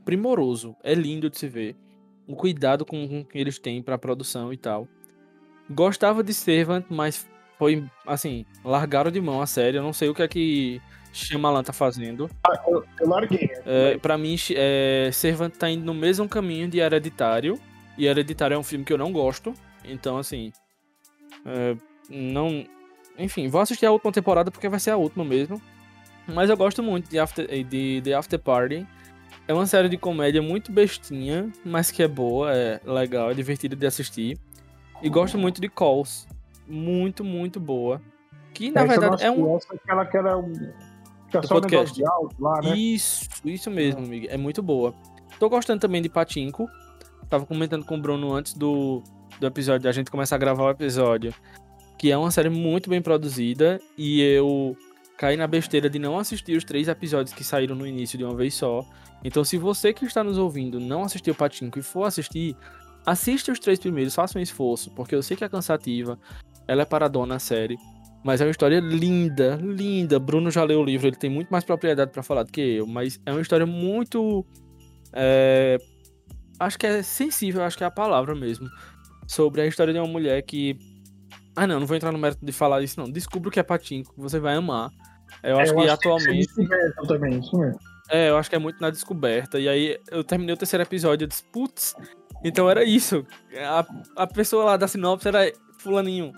[0.05, 1.77] primoroso, é lindo de se ver.
[2.27, 4.89] O cuidado com que eles têm para produção e tal.
[5.71, 7.27] Gostava de Servant, mas
[7.59, 9.79] foi assim, largaram de mão a série.
[9.79, 10.81] Eu não sei o que é que
[11.13, 12.29] Shyamalan tá fazendo.
[12.47, 13.49] Ah, eu, eu larguei.
[13.65, 17.59] É, pra mim, é, Servant tá indo no mesmo caminho de Hereditário.
[17.97, 19.55] E Hereditário é um filme que eu não gosto.
[19.85, 20.53] Então, assim.
[21.47, 21.77] É,
[22.11, 22.67] não.
[23.19, 25.61] Enfim, vou assistir a última temporada porque vai ser a última mesmo.
[26.27, 28.87] Mas eu gosto muito de, After, de The After Party.
[29.47, 33.77] É uma série de comédia muito bestinha, mas que é boa, é legal, é divertida
[33.77, 34.39] de assistir.
[35.03, 36.27] E gosto muito de Calls.
[36.67, 38.01] Muito, muito boa.
[38.55, 39.57] Que na essa verdade é um.
[39.57, 40.53] Essa, aquela que era um.
[41.29, 42.03] Que é só podcast.
[42.03, 42.77] Um áudio lá, né?
[42.77, 44.05] Isso, isso mesmo, é.
[44.05, 44.27] amigo.
[44.31, 44.95] É muito boa.
[45.39, 46.67] Tô gostando também de Patinco.
[47.29, 49.03] Tava comentando com o Bruno antes do,
[49.39, 51.35] do episódio, da gente começar a gravar o episódio
[52.05, 54.77] que é uma série muito bem produzida e eu
[55.17, 58.37] caí na besteira de não assistir os três episódios que saíram no início de uma
[58.37, 58.87] vez só.
[59.25, 62.55] Então, se você que está nos ouvindo não assistiu o Patinco e for assistir,
[63.07, 66.19] assista os três primeiros, faça um esforço, porque eu sei que é cansativa,
[66.69, 67.79] ela é paradona a série,
[68.23, 70.19] mas é uma história linda, linda.
[70.19, 72.87] Bruno já leu o livro, ele tem muito mais propriedade para falar do que eu,
[72.87, 74.45] mas é uma história muito.
[75.11, 75.79] É,
[76.61, 78.69] acho que é sensível, acho que é a palavra mesmo.
[79.27, 80.77] Sobre a história de uma mulher que
[81.57, 83.11] ah, não, não vou entrar no mérito de falar isso, não.
[83.11, 84.91] Descubra o que é patinco, você vai amar.
[85.43, 86.55] Eu acho é, eu que acho atualmente.
[86.55, 87.79] Que também, isso mesmo.
[88.11, 89.59] É, eu acho que é muito na descoberta.
[89.59, 91.95] E aí eu terminei o terceiro episódio e disse, putz,
[92.45, 93.25] então era isso.
[93.59, 93.87] A,
[94.23, 96.33] a pessoa lá da sinopse era fulaninho.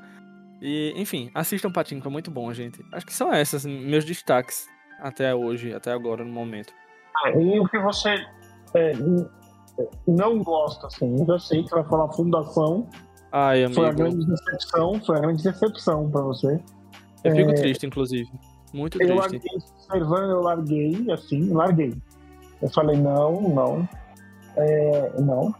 [0.61, 2.85] E, enfim, assistam Patinco, é muito bom, gente.
[2.93, 4.67] Acho que são esses meus destaques
[5.01, 6.73] até hoje, até agora, no momento.
[7.25, 8.15] Ah, e o que você
[8.75, 8.93] é,
[10.07, 12.89] não gosta, assim, eu já sei que vai falar Fundação,
[13.39, 13.83] Ai, amigo.
[13.83, 16.59] Foi a grande decepção, foi a grande decepção pra você.
[17.23, 17.55] Eu fico é...
[17.55, 18.31] triste, inclusive.
[18.73, 19.21] Muito eu triste.
[19.21, 21.95] Larguei, Servan eu larguei, assim, larguei.
[22.63, 23.89] Eu falei, não, não.
[24.57, 25.55] É, não.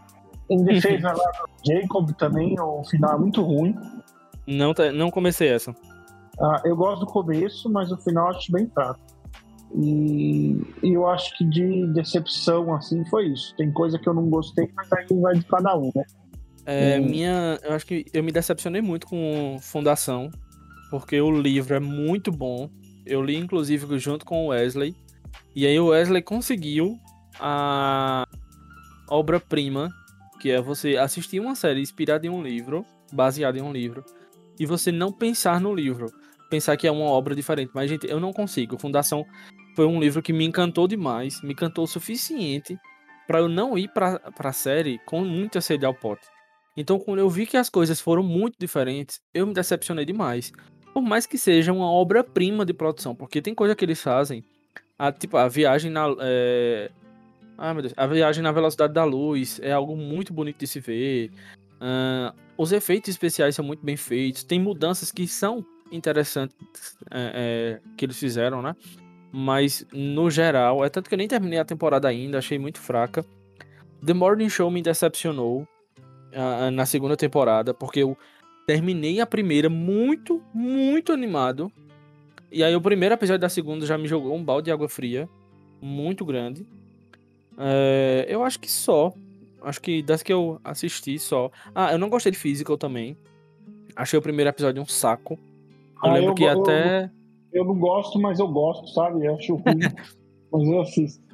[0.49, 3.75] Em defesa lá do Jacob também, o final é muito ruim.
[4.47, 5.75] Não, tá, não comecei essa.
[6.39, 8.99] Ah, eu gosto do começo, mas o final acho bem fraco.
[9.75, 13.55] E, e, eu acho que de decepção, assim, foi isso.
[13.55, 16.03] Tem coisa que eu não gostei, mas aí vai de cada um, né?
[16.69, 20.29] É, minha, eu acho que eu me decepcionei muito com Fundação,
[20.89, 22.69] porque o livro é muito bom.
[23.05, 24.93] Eu li, inclusive, junto com o Wesley.
[25.55, 26.99] E aí o Wesley conseguiu
[27.39, 28.27] a
[29.09, 29.89] obra-prima,
[30.41, 34.03] que é você assistir uma série inspirada em um livro, baseada em um livro,
[34.59, 36.07] e você não pensar no livro.
[36.49, 37.71] Pensar que é uma obra diferente.
[37.73, 38.77] Mas, gente, eu não consigo.
[38.77, 39.25] Fundação
[39.73, 42.77] foi um livro que me encantou demais, me encantou o suficiente
[43.25, 46.27] para eu não ir para a série com muita sede ao pote.
[46.77, 50.53] Então, quando eu vi que as coisas foram muito diferentes, eu me decepcionei demais.
[50.93, 54.43] Por mais que seja uma obra-prima de produção, porque tem coisa que eles fazem,
[54.97, 56.05] a, tipo, a viagem na.
[56.19, 56.91] É...
[57.57, 60.79] Ai, meu Deus, a viagem na velocidade da luz é algo muito bonito de se
[60.79, 61.31] ver.
[61.81, 64.43] Uh, os efeitos especiais são muito bem feitos.
[64.43, 68.75] Tem mudanças que são interessantes é, é, que eles fizeram, né?
[69.31, 73.25] Mas no geral, é tanto que eu nem terminei a temporada ainda, achei muito fraca.
[74.05, 75.67] The Morning Show me decepcionou
[76.71, 78.17] na segunda temporada, porque eu
[78.65, 81.71] terminei a primeira muito, muito animado.
[82.51, 85.27] E aí o primeiro episódio da segunda já me jogou um balde de água fria
[85.81, 86.65] muito grande.
[87.57, 89.13] É, eu acho que só.
[89.61, 91.51] Acho que das que eu assisti só.
[91.73, 93.17] Ah, eu não gostei de Physical também.
[93.95, 95.33] Achei o primeiro episódio um saco.
[96.03, 97.09] Eu ah, lembro eu, que eu, até.
[97.51, 99.25] Eu não gosto, mas eu gosto, sabe?
[99.25, 99.79] Eu acho ruim.
[100.51, 101.26] mas eu assisto.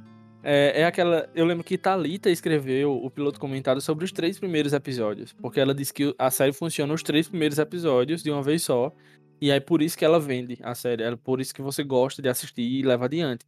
[0.43, 1.29] É, é, aquela.
[1.33, 5.31] Eu lembro que Talita escreveu o piloto comentado sobre os três primeiros episódios.
[5.31, 8.93] Porque ela disse que a série funciona os três primeiros episódios de uma vez só.
[9.39, 11.03] E aí por isso que ela vende a série.
[11.03, 13.45] É por isso que você gosta de assistir e leva adiante.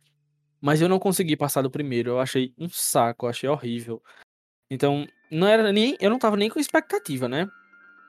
[0.61, 2.11] Mas eu não consegui passar do primeiro.
[2.11, 4.01] Eu achei um saco, eu achei horrível.
[4.71, 5.97] Então, não era nem.
[5.99, 7.47] Eu não tava nem com expectativa, né?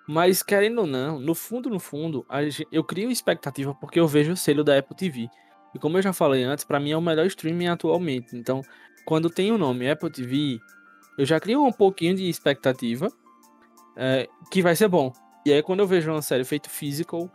[0.09, 2.25] Mas, querendo ou não, no fundo, no fundo,
[2.71, 5.29] eu crio expectativa porque eu vejo o selo da Apple TV.
[5.77, 8.35] E como eu já falei antes, para mim é o melhor streaming atualmente.
[8.35, 8.63] Então,
[9.05, 10.59] quando tem o nome Apple TV,
[11.19, 13.09] eu já crio um pouquinho de expectativa
[13.95, 15.13] é, que vai ser bom.
[15.45, 17.31] E aí, quando eu vejo uma série feita physical,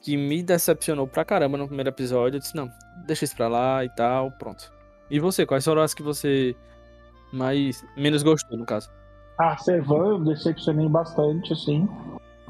[0.00, 2.70] que me decepcionou pra caramba no primeiro episódio, eu disse, não,
[3.04, 4.72] deixa isso pra lá e tal, pronto.
[5.10, 6.54] E você, quais foram as que você
[7.32, 8.88] mais menos gostou, no caso?
[9.40, 11.88] Ah, Servan eu decepcionei bastante, assim,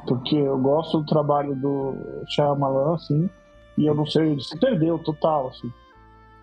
[0.06, 1.96] porque eu gosto do trabalho do
[2.28, 3.30] Shyamalan, assim,
[3.76, 5.70] e eu não sei, ele se perdeu total, assim.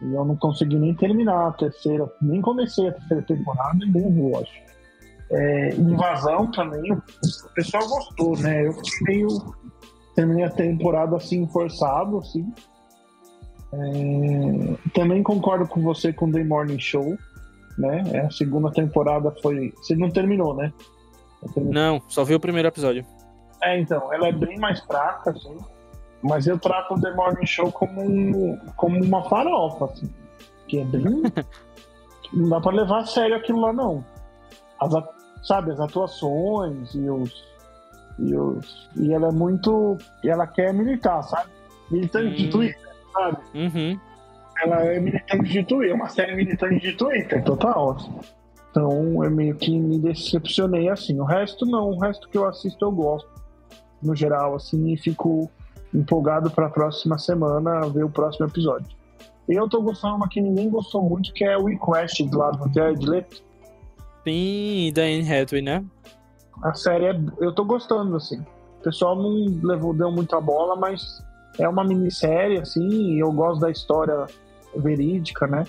[0.01, 4.39] E eu não consegui nem terminar a terceira, nem comecei a terceira temporada, nem vou,
[4.39, 4.69] acho.
[5.31, 7.03] É, invasão também, o
[7.53, 8.65] pessoal gostou, né?
[8.65, 9.27] Eu fiquei meio.
[10.15, 12.51] Terminei a temporada assim, forçado, assim.
[13.71, 17.15] É, também concordo com você com The Morning Show
[17.79, 18.03] né?
[18.13, 19.73] É, a segunda temporada foi.
[19.77, 20.71] Você não terminou, né?
[21.55, 23.05] Não, só vi o primeiro episódio.
[23.63, 25.57] É, então, ela é bem mais fraca, assim.
[26.21, 30.09] Mas eu trato o The Morning Show como, um, como uma farofa, assim.
[30.67, 31.23] Que é bem.
[32.33, 34.03] não dá pra levar a sério aquilo lá, não.
[34.79, 34.91] As,
[35.47, 37.49] sabe, as atuações e os.
[38.19, 39.97] E, os, e ela é muito.
[40.23, 41.49] Ela quer militar, sabe?
[41.89, 42.35] Militante hum.
[42.35, 43.37] de Twitter, sabe?
[43.55, 43.99] Uhum
[44.61, 47.97] ela é militante de Twitter, é uma série militante de Twitter, total.
[48.69, 51.19] Então eu meio que me decepcionei assim.
[51.19, 53.29] O resto não, o resto que eu assisto eu gosto.
[54.01, 55.49] No geral, assim, e fico
[55.93, 58.97] empolgado para a próxima semana ver o próximo episódio.
[59.47, 62.67] E eu tô gostando uma que ninguém gostou muito, que é o Request do lado
[62.67, 63.43] do Jared Leto.
[64.23, 65.83] Sim, da Anne Hathaway, né?
[66.61, 68.39] A série é, eu tô gostando assim.
[68.79, 71.23] O pessoal não levou deu muita bola, mas
[71.57, 74.27] é uma minissérie assim, e eu gosto da história
[74.75, 75.63] verídica, né?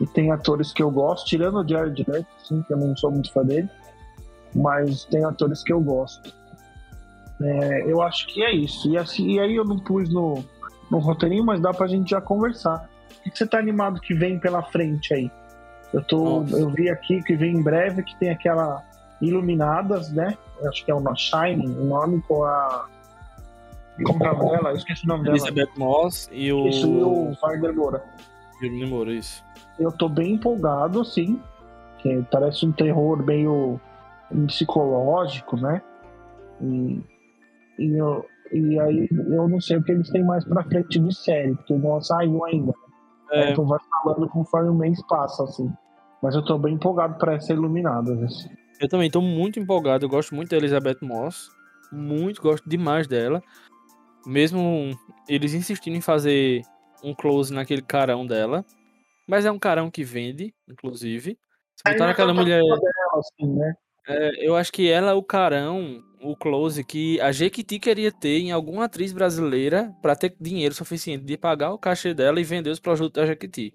[0.00, 3.10] E tem atores que eu gosto, tirando o Jared Leto, sim, que eu não sou
[3.12, 3.68] muito fã dele,
[4.54, 6.34] mas tem atores que eu gosto.
[7.42, 8.88] É, eu acho que é isso.
[8.90, 10.44] E, assim, e aí eu não pus no,
[10.90, 12.88] no roteirinho, mas dá pra gente já conversar.
[13.18, 15.30] O que você tá animado que vem pela frente aí?
[15.92, 18.82] Eu, tô, eu vi aqui que vem em breve que tem aquela
[19.22, 20.36] Iluminadas, né?
[20.66, 22.88] Acho que é o Shining, o nome com a.
[24.04, 24.70] Como é dela?
[24.70, 25.36] Eu esqueci o nome dela.
[25.36, 26.66] Elizabeth Moss e o.
[26.66, 28.04] Isso, e o Wagner Moura.
[28.58, 29.44] Filme demorou isso.
[29.78, 31.40] Eu tô bem empolgado, assim.
[31.98, 33.80] Que parece um terror meio
[34.48, 35.80] psicológico, né?
[36.60, 37.00] E,
[37.78, 41.14] e, eu, e aí eu não sei o que eles têm mais pra frente de
[41.14, 42.72] série, porque não saiu ainda.
[43.30, 43.50] É.
[43.50, 45.70] Então vai falando conforme o mês passa, assim.
[46.22, 48.12] Mas eu tô bem empolgado para essa Iluminada.
[48.24, 48.48] Assim.
[48.80, 50.04] Eu também tô muito empolgado.
[50.04, 51.50] Eu gosto muito da Elizabeth Moss.
[51.90, 53.42] Muito, gosto demais dela.
[54.26, 54.96] Mesmo
[55.28, 56.62] eles insistindo em fazer
[57.02, 58.64] um close naquele carão dela.
[59.26, 61.38] Mas é um carão que vende, inclusive.
[61.76, 62.60] Se botar naquela mulher.
[62.60, 62.78] Dela,
[63.18, 63.74] assim, né?
[64.06, 68.38] é, eu acho que ela é o carão, o close que a Jequiti queria ter
[68.38, 72.70] em alguma atriz brasileira para ter dinheiro suficiente de pagar o cachê dela e vender
[72.70, 73.74] os produtos da Jequiti.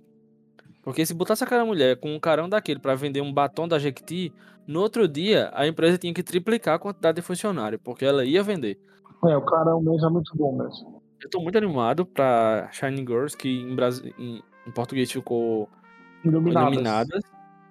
[0.84, 4.34] Porque se botasse aquela mulher com um carão daquele para vender um batom da Jequiti,
[4.66, 8.42] no outro dia a empresa tinha que triplicar a quantidade de funcionário, porque ela ia
[8.42, 8.80] vender.
[9.26, 11.02] É, o carão mesmo é muito bom mesmo.
[11.22, 15.68] Eu tô muito animado pra Shining Girls, que em, Brasil, em, em português ficou
[16.24, 16.74] Iluminadas.
[16.74, 17.24] Iluminadas.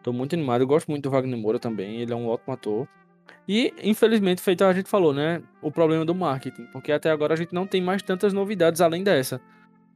[0.02, 0.60] Tô muito animado.
[0.62, 2.00] Eu gosto muito do Wagner Moura também.
[2.00, 2.88] Ele é um ótimo ator.
[3.48, 5.42] E, infelizmente, feito a gente falou, né?
[5.62, 6.66] O problema do marketing.
[6.72, 9.40] Porque até agora a gente não tem mais tantas novidades além dessa.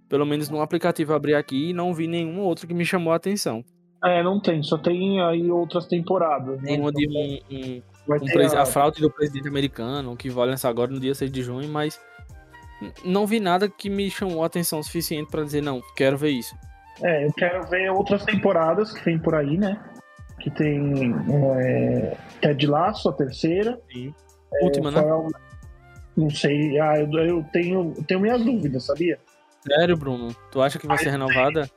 [0.08, 3.16] Pelo menos no aplicativo abri aqui e não vi nenhum outro que me chamou a
[3.16, 3.64] atenção.
[4.04, 4.62] É, não tem.
[4.62, 6.60] Só tem aí outras temporadas.
[6.62, 6.68] Né?
[6.68, 8.62] Tem uma de um, um, um a...
[8.62, 12.00] a fraude do presidente americano, que vai lançar agora no dia 6 de junho, mas
[13.04, 16.56] não vi nada que me chamou a atenção suficiente para dizer, não, quero ver isso.
[17.02, 19.80] É, eu quero ver outras temporadas que vem por aí, né?
[20.40, 21.14] Que tem
[21.58, 23.80] é, Ted Lasso, a terceira.
[23.92, 24.14] Sim.
[24.54, 25.02] É, Última, né?
[26.16, 29.18] Não sei, ah, eu, eu, tenho, tenho minhas dúvidas, sabia?
[29.66, 30.34] Sério, Bruno?
[30.50, 31.70] Tu acha que vai ser renovada?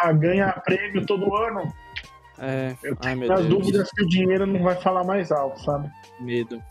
[0.00, 1.72] Ah, ganha prêmio todo ano.
[2.38, 5.88] É, eu tenho Ai, minhas dúvidas que o dinheiro não vai falar mais alto, sabe?
[6.20, 6.62] Medo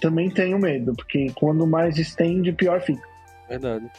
[0.00, 3.06] também tenho medo, porque quando mais estende, pior fica.
[3.48, 3.90] Verdade.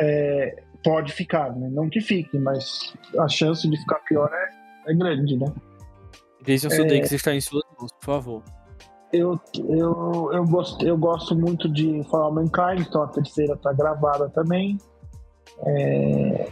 [0.00, 1.68] É, pode ficar, né?
[1.70, 5.46] Não que fique, mas a chance de ficar pior é, é grande, né?
[6.44, 8.42] Jason Sudeikis é, está em suas mãos, por favor.
[9.12, 14.28] Eu, eu, eu, gosto, eu gosto muito de falar Mankind, então a terceira tá gravada
[14.30, 14.76] também.
[15.64, 16.48] É,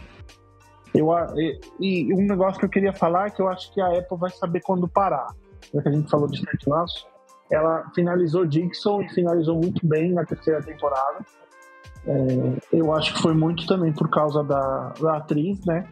[0.95, 3.87] eu, e, e, um negócio que eu queria falar é que eu acho que a
[3.97, 5.27] Apple vai saber quando parar.
[5.73, 7.07] Já que a gente falou de Ted Lasso,
[7.51, 11.25] ela finalizou Dixon e finalizou muito bem na terceira temporada.
[12.05, 15.87] É, eu acho que foi muito também por causa da, da atriz, né?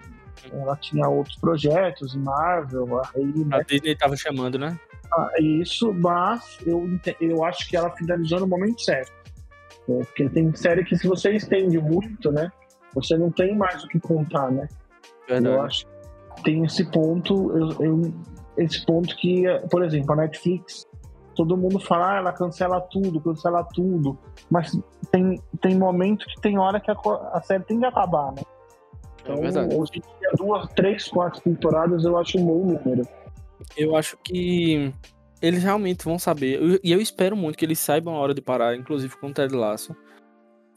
[0.51, 4.77] Ela tinha outros projetos, Marvel, a Hayley, A Disney tava chamando, né?
[5.13, 6.87] Ah, isso, mas eu,
[7.19, 9.11] eu acho que ela finalizou no momento certo.
[9.89, 12.51] É, porque tem série que se você estende muito, né?
[12.93, 14.67] Você não tem mais o que contar, né?
[15.27, 15.65] Eu Verdade.
[15.65, 15.85] acho
[16.35, 18.13] que tem esse ponto, eu- eu-
[18.57, 20.85] esse ponto que, por exemplo, a Netflix,
[21.35, 24.17] todo mundo fala, ah, ela cancela tudo, cancela tudo,
[24.49, 24.77] mas
[25.11, 26.95] tem, tem momento que tem hora que a,
[27.33, 28.41] a série tem que acabar, né?
[29.25, 29.75] É verdade.
[29.75, 33.07] hoje em dia, duas, três, quatro temporadas eu acho um bom número.
[33.77, 34.93] Eu acho que
[35.41, 36.79] eles realmente vão saber.
[36.83, 39.53] E eu espero muito que eles saibam a hora de parar, inclusive com o Ted
[39.55, 39.95] Lasso.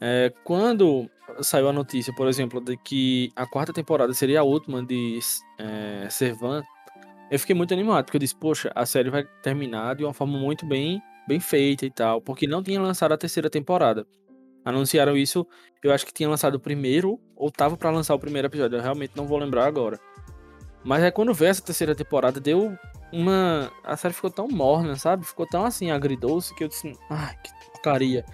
[0.01, 1.09] É, quando
[1.41, 5.19] saiu a notícia, por exemplo, de que a quarta temporada seria a última de
[5.57, 6.63] é, Servan,
[7.31, 10.37] eu fiquei muito animado, porque eu disse, poxa, a série vai terminar de uma forma
[10.37, 14.05] muito bem, bem feita e tal, porque não tinha lançado a terceira temporada.
[14.65, 15.45] Anunciaram isso,
[15.83, 18.81] eu acho que tinha lançado o primeiro, ou tava pra lançar o primeiro episódio, eu
[18.81, 19.99] realmente não vou lembrar agora.
[20.83, 22.75] Mas aí quando veio essa terceira temporada, deu
[23.11, 23.71] uma.
[23.83, 25.25] A série ficou tão morna, sabe?
[25.25, 28.25] Ficou tão assim, agridoce, que eu disse, ai, que porcaria.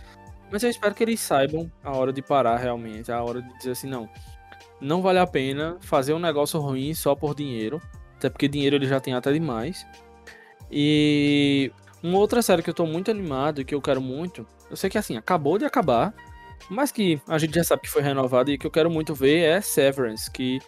[0.51, 3.71] Mas eu espero que eles saibam a hora de parar realmente, a hora de dizer
[3.71, 4.09] assim, não.
[4.81, 7.81] Não vale a pena fazer um negócio ruim só por dinheiro.
[8.17, 9.85] Até porque dinheiro ele já tem até demais.
[10.69, 11.71] E
[12.03, 14.45] uma outra série que eu tô muito animado e que eu quero muito.
[14.69, 16.13] Eu sei que assim, acabou de acabar.
[16.69, 19.39] Mas que a gente já sabe que foi renovada e que eu quero muito ver
[19.39, 20.59] é Severance, que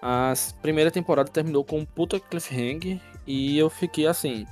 [0.00, 4.46] a primeira temporada terminou com um puta cliffhanger e eu fiquei assim.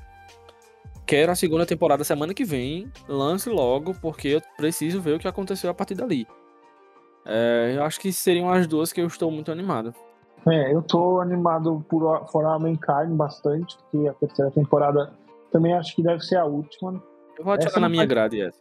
[1.07, 5.29] Quero a segunda temporada semana que vem, lance logo, porque eu preciso ver o que
[5.29, 6.27] aconteceu a partir dali.
[7.25, 9.95] É, eu acho que seriam as duas que eu estou muito animado.
[10.49, 15.13] É, eu tô animado por For All Mankind bastante, porque a terceira temporada
[15.51, 17.03] também acho que deve ser a última.
[17.39, 18.59] Eu vou adicionar na minha vai- grade essa.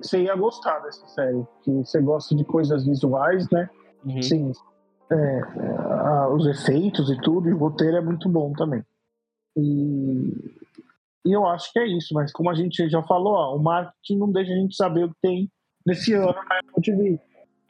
[0.00, 3.68] Você ia gostar dessa série, que você gosta de coisas visuais, né?
[4.04, 4.22] Uhum.
[4.22, 4.52] Sim.
[5.10, 8.84] É, a- os efeitos e tudo, e o roteiro é muito bom também.
[9.56, 10.32] E,
[11.26, 14.18] e eu acho que é isso, mas como a gente já falou, ó, o marketing
[14.18, 15.50] não deixa a gente saber o que tem
[15.86, 17.20] nesse ano na Apple TV.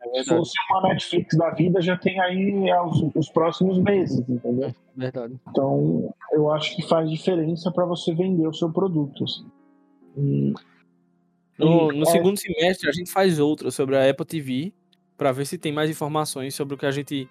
[0.00, 4.20] É Se fosse uma Netflix da vida, já tem aí é, os, os próximos meses,
[4.28, 4.72] entendeu?
[4.96, 5.38] Verdade.
[5.50, 9.24] Então, eu acho que faz diferença para você vender o seu produto.
[9.24, 9.46] assim.
[10.16, 10.54] E-
[11.58, 14.72] No, no é, segundo semestre, a gente faz outra sobre a Apple TV
[15.16, 17.28] para ver se tem mais informações sobre o que a gente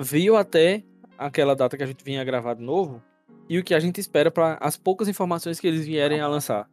[0.00, 0.82] viu até
[1.16, 3.00] aquela data que a gente vinha gravar de novo
[3.48, 6.68] e o que a gente espera para as poucas informações que eles vierem a lançar.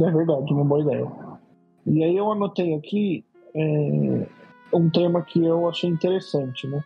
[0.00, 1.10] É verdade, uma boa ideia.
[1.86, 4.26] E aí eu anotei aqui é,
[4.72, 6.82] um tema que eu achei interessante, né?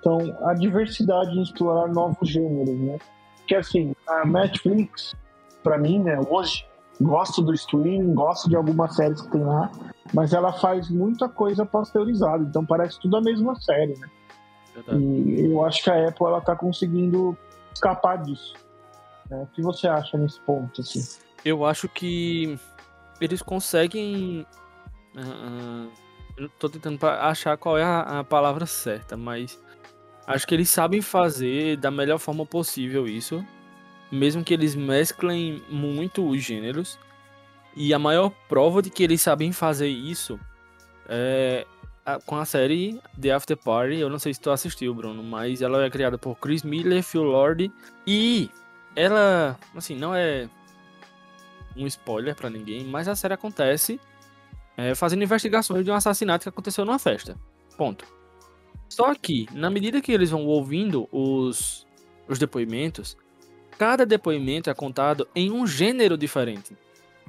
[0.00, 2.98] Então, a diversidade em explorar novos gêneros, né?
[3.38, 5.14] Porque assim, a Netflix,
[5.62, 6.64] pra mim, né, hoje,
[7.00, 9.70] gosto do streaming, gosto de algumas séries que tem lá,
[10.14, 14.08] mas ela faz muita coisa pasteurizada, então parece tudo a mesma série, né?
[14.92, 17.36] E eu acho que a Apple ela tá conseguindo
[17.72, 18.54] escapar disso.
[19.30, 19.42] né?
[19.42, 21.02] O que você acha nesse ponto, assim?
[21.44, 22.58] Eu acho que
[23.20, 24.46] eles conseguem.
[26.36, 29.58] Eu tô tentando achar qual é a, a palavra certa, mas
[30.26, 33.44] acho que eles sabem fazer da melhor forma possível isso,
[34.12, 36.98] mesmo que eles mesclem muito os gêneros.
[37.74, 40.40] E a maior prova de que eles sabem fazer isso
[41.08, 41.66] é
[42.04, 43.96] a- com a série The After Party.
[43.98, 47.22] Eu não sei se tu assistiu, Bruno, mas ela é criada por Chris Miller, Phil
[47.22, 47.70] Lord
[48.06, 48.48] e
[48.94, 50.48] ela, assim, não é
[51.76, 54.00] um spoiler pra ninguém, mas a série acontece
[54.76, 57.36] é, fazendo investigações de um assassinato que aconteceu numa festa.
[57.76, 58.04] Ponto.
[58.88, 61.86] Só que, na medida que eles vão ouvindo os,
[62.28, 63.16] os depoimentos,
[63.78, 66.76] cada depoimento é contado em um gênero diferente.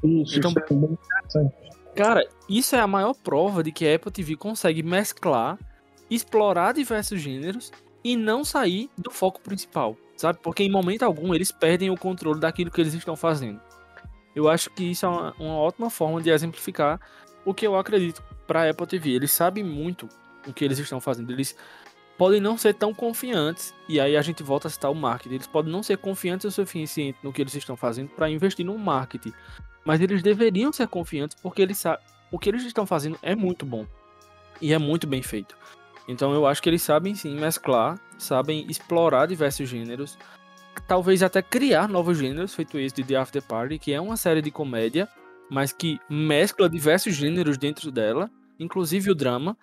[0.03, 1.55] Isso, Então- isso é bem interessante.
[1.95, 5.57] Cara, isso é a maior prova de que a Apple TV consegue mesclar,
[6.11, 7.71] explorar diversos gêneros
[8.03, 10.37] e não sair do foco principal, sabe?
[10.43, 13.59] Porque em momento algum eles perdem o controle daquilo que eles estão fazendo.
[14.35, 16.99] Eu acho que isso é uma, uma ótima forma de exemplificar
[17.47, 19.11] o que eu acredito para a Apple TV.
[19.11, 20.09] Eles sabem muito
[20.45, 21.31] o que eles estão fazendo.
[21.31, 21.55] Eles
[22.17, 25.35] podem não ser tão confiantes, e aí a gente volta a citar o marketing.
[25.35, 28.77] Eles podem não ser confiantes o suficiente no que eles estão fazendo para investir no
[28.77, 29.31] marketing.
[29.85, 33.65] Mas eles deveriam ser confiantes porque eles sabem o que eles estão fazendo é muito
[33.65, 33.87] bom
[34.59, 35.55] e é muito bem feito.
[36.05, 40.17] Então eu acho que eles sabem sim mesclar, sabem explorar diversos gêneros,
[40.85, 44.41] talvez até criar novos gêneros, feito esse de The After Party, que é uma série
[44.41, 45.07] de comédia,
[45.49, 48.29] mas que mescla diversos gêneros dentro dela,
[48.59, 49.57] inclusive o drama.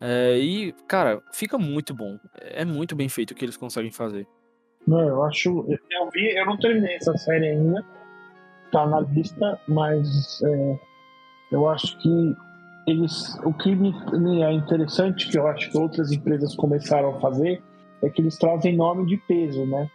[0.00, 2.18] É, e, cara, fica muito bom.
[2.40, 4.26] É muito bem feito o que eles conseguem fazer.
[4.86, 5.64] Não, eu acho.
[5.68, 7.84] Eu vi, eu não terminei essa série ainda.
[8.72, 10.78] Tá na lista, mas é,
[11.52, 12.34] eu acho que
[12.86, 13.36] eles.
[13.44, 17.62] O que me, me é interessante, que eu acho que outras empresas começaram a fazer,
[18.02, 19.88] é que eles trazem nome de peso, né?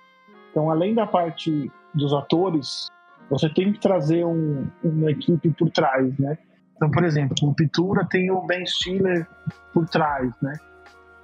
[0.52, 2.88] Então, além da parte dos atores,
[3.30, 6.38] você tem que trazer um, uma equipe por trás, né?
[6.76, 9.28] Então, por exemplo, o Pitura tem o Ben Stiller
[9.74, 10.54] por trás, né?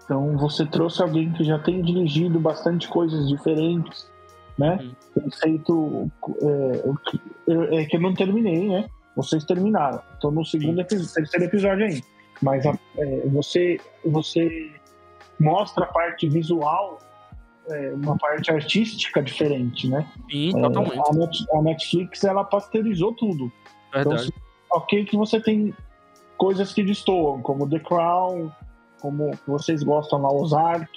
[0.04, 4.10] Então, você trouxe alguém que já tem dirigido bastante coisas diferentes,
[4.58, 4.80] né?
[4.82, 5.22] Uhum.
[5.22, 6.12] Tem feito.
[7.48, 8.90] É, é, que eu não terminei, né?
[9.16, 10.02] Vocês terminaram.
[10.14, 12.06] Estou no segundo episódio, terceiro episódio ainda.
[12.42, 14.72] Mas a, é, você, você
[15.40, 17.13] mostra a parte visual, é,
[17.94, 20.08] uma parte artística diferente, né?
[20.30, 21.00] Sim, totalmente.
[21.10, 23.52] A, Net, a, Netflix, ela pasteurizou tudo.
[23.94, 24.28] Verdade.
[24.28, 25.74] Então, ok que você tem
[26.38, 28.52] coisas que destoam, como The Crown,
[29.02, 30.90] como vocês gostam lá, Ozark,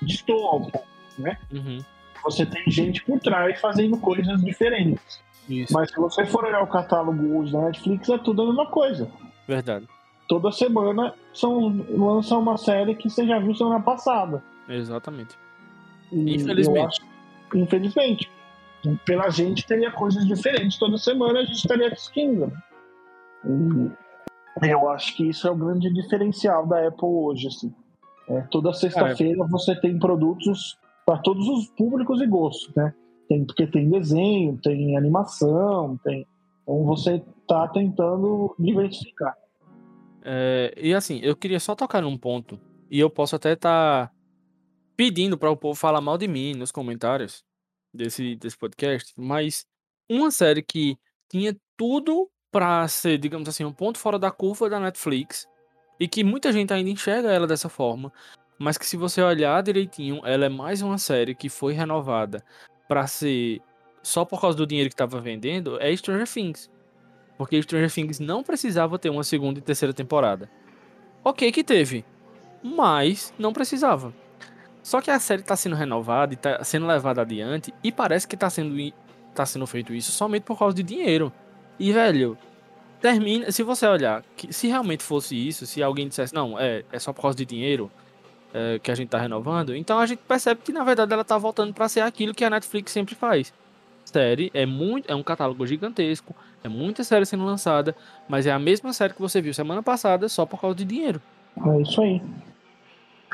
[0.00, 0.70] destoam
[1.18, 1.38] né?
[1.52, 1.78] Uhum.
[2.24, 5.20] Você tem gente por trás fazendo coisas diferentes.
[5.48, 5.72] Isso.
[5.72, 9.10] Mas se você for olhar o catálogo hoje da Netflix, é tudo a mesma coisa.
[9.46, 9.88] Verdade.
[10.28, 14.42] Toda semana são, lança uma série que você já viu semana passada.
[14.68, 15.36] Exatamente.
[16.12, 17.00] E infelizmente.
[17.00, 18.30] Acho, infelizmente.
[19.04, 22.52] Pela gente teria coisas diferentes toda semana, a gente estaria assistindo.
[23.44, 27.46] E eu acho que isso é o grande diferencial da Apple hoje.
[27.46, 27.74] Assim.
[28.28, 29.48] É, toda sexta-feira é.
[29.48, 32.94] você tem produtos para todos os públicos e gostos, né?
[33.28, 36.26] Tem, porque tem desenho, tem animação, tem.
[36.62, 39.36] Então você está tentando diversificar.
[40.24, 42.58] É, e assim, eu queria só tocar num ponto,
[42.88, 44.12] e eu posso até estar tá
[44.96, 47.44] pedindo para o povo falar mal de mim nos comentários
[47.92, 49.66] desse, desse podcast, mas
[50.08, 50.96] uma série que
[51.28, 55.48] tinha tudo para ser, digamos assim, um ponto fora da curva da Netflix
[55.98, 58.12] e que muita gente ainda enxerga ela dessa forma,
[58.58, 62.44] mas que se você olhar direitinho, ela é mais uma série que foi renovada
[62.88, 63.60] para ser
[64.02, 66.70] só por causa do dinheiro que estava vendendo, é Stranger Things.
[67.38, 70.50] Porque Stranger Things não precisava ter uma segunda e terceira temporada.
[71.24, 72.04] Ok que teve,
[72.62, 74.12] mas não precisava.
[74.82, 78.34] Só que a série está sendo renovada e está sendo levada adiante e parece que
[78.34, 78.76] está sendo,
[79.34, 81.32] tá sendo feito isso somente por causa de dinheiro.
[81.78, 82.36] E, velho,
[83.00, 83.50] termina.
[83.52, 87.12] Se você olhar, que, se realmente fosse isso, se alguém dissesse, não, é, é só
[87.12, 87.90] por causa de dinheiro
[88.52, 91.38] é, que a gente tá renovando, então a gente percebe que na verdade ela tá
[91.38, 93.52] voltando para ser aquilo que a Netflix sempre faz.
[94.04, 95.10] Série é muito.
[95.10, 97.94] É um catálogo gigantesco, é muita série sendo lançada,
[98.28, 101.20] mas é a mesma série que você viu semana passada só por causa de dinheiro.
[101.64, 102.20] É isso aí.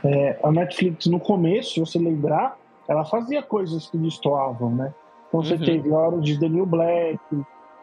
[0.04, 4.94] É, a Netflix, no começo, se você lembrar, ela fazia coisas que destoavam, né?
[5.28, 5.64] Então você uhum.
[5.64, 7.18] teve Hora de The New Black,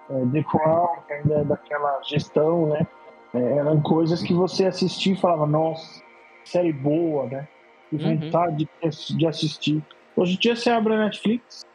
[0.09, 2.87] é, The Crown, que ainda é daquela gestão, né?
[3.33, 6.01] É, eram coisas que você assistia e falava, nossa,
[6.43, 7.47] série boa, né?
[7.91, 8.19] E uhum.
[8.19, 9.83] vontade de, de assistir.
[10.15, 11.65] Hoje em dia você abre a Netflix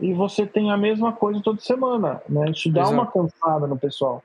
[0.00, 2.50] e você tem a mesma coisa toda semana, né?
[2.50, 2.94] Isso dá Exato.
[2.94, 4.22] uma cansada no pessoal.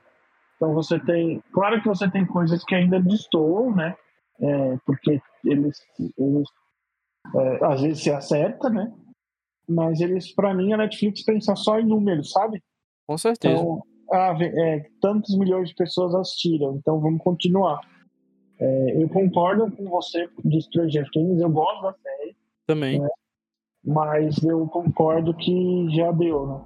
[0.56, 3.94] Então você tem, claro que você tem coisas que ainda destoam, né?
[4.40, 5.78] É, porque eles,
[6.18, 6.48] eles
[7.34, 8.92] é, às vezes se acerta, né?
[9.68, 12.62] Mas eles, para mim, a Netflix pensa só em números, sabe?
[13.06, 13.54] Com certeza.
[13.54, 17.80] Então, ah, é, tantos milhões de pessoas assistiram, então vamos continuar.
[18.58, 22.36] É, eu concordo com você de Stranger Things, eu gosto da série.
[22.66, 23.00] Também.
[23.00, 23.08] Né?
[23.84, 26.60] Mas eu concordo que já deu, né?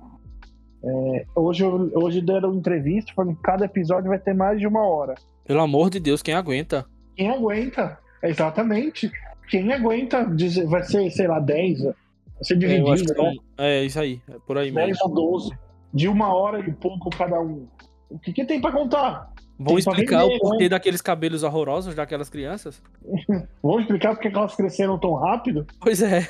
[0.85, 5.15] É, hoje, hoje deram entrevista falando que cada episódio vai ter mais de uma hora.
[5.45, 6.87] Pelo amor de Deus, quem aguenta?
[7.15, 9.11] Quem aguenta, exatamente.
[9.49, 11.95] Quem aguenta dizer, vai ser, sei lá, 10, vai
[12.43, 13.37] ser dividido, é, né?
[13.59, 14.87] É, isso aí, é por aí 10 mesmo.
[14.87, 15.51] 10 ou 12
[15.93, 17.67] de uma hora e pouco cada um.
[18.09, 19.33] O que, que tem para contar?
[19.59, 20.69] Vão explicar vender, o porquê né?
[20.71, 22.83] daqueles cabelos horrorosos daquelas crianças?
[23.63, 25.67] Vão explicar porque elas cresceram tão rápido?
[25.81, 26.27] Pois é.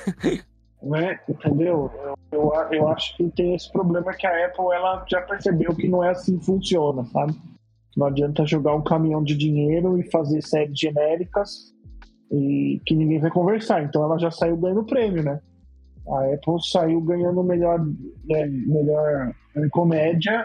[0.83, 1.19] Né?
[1.29, 1.91] Entendeu?
[2.33, 5.89] Eu, eu, eu acho que tem esse problema que a Apple ela já percebeu que
[5.89, 7.35] não é assim que funciona, sabe?
[7.97, 11.73] Não adianta jogar um caminhão de dinheiro e fazer séries genéricas
[12.33, 13.83] e que ninguém vai conversar.
[13.83, 15.39] Então ela já saiu ganhando prêmio, né?
[16.09, 17.79] A Apple saiu ganhando melhor,
[18.25, 19.33] né, melhor
[19.71, 20.45] comédia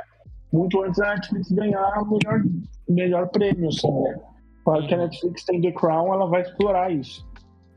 [0.51, 2.43] muito antes da Netflix ganhar o melhor,
[2.87, 3.69] melhor prêmio.
[3.69, 4.19] Assim, né?
[4.63, 7.25] Claro que a Netflix tem The Crown, ela vai explorar isso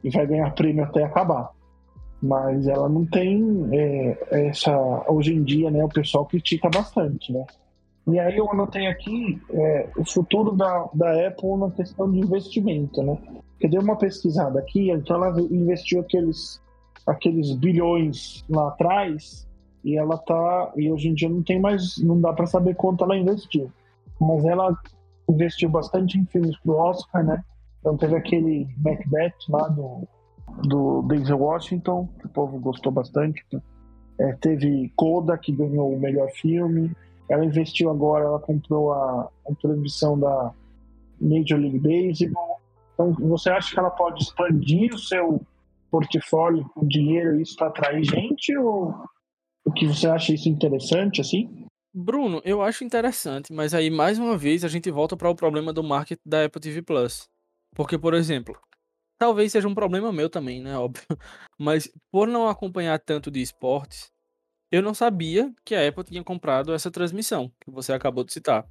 [0.02, 1.50] e vai ganhar prêmio até acabar.
[2.22, 4.76] Mas ela não tem é, essa.
[5.08, 7.44] Hoje em dia, né, o pessoal critica bastante, né?
[8.06, 13.02] E aí eu anotei aqui é, o futuro da, da Apple na questão de investimento,
[13.02, 13.16] né?
[13.60, 16.62] Porque deu uma pesquisada aqui, então ela investiu aqueles
[17.06, 19.46] aqueles bilhões lá atrás
[19.84, 23.04] e ela tá e hoje em dia não tem mais não dá para saber quanto
[23.04, 23.70] ela investiu.
[24.18, 24.74] Mas ela
[25.28, 27.44] investiu bastante em filmes pro Oscar né?
[27.80, 30.08] Então teve aquele Macbeth lá do
[30.66, 33.44] do Denzel Washington que o povo gostou bastante
[34.18, 36.96] é, teve Coda que ganhou o melhor filme.
[37.28, 40.50] Ela investiu agora ela comprou a, a transmissão da
[41.20, 42.59] Major League Baseball
[43.00, 45.40] então você acha que ela pode expandir o seu
[45.90, 48.94] portfólio com dinheiro isso para atrair gente ou
[49.64, 51.66] o que você acha isso interessante assim?
[51.92, 55.72] Bruno, eu acho interessante, mas aí mais uma vez a gente volta para o problema
[55.72, 57.28] do marketing da Apple TV Plus.
[57.74, 58.56] Porque, por exemplo,
[59.18, 61.04] talvez seja um problema meu também, né, óbvio,
[61.58, 64.12] mas por não acompanhar tanto de esportes,
[64.70, 68.64] eu não sabia que a Apple tinha comprado essa transmissão que você acabou de citar.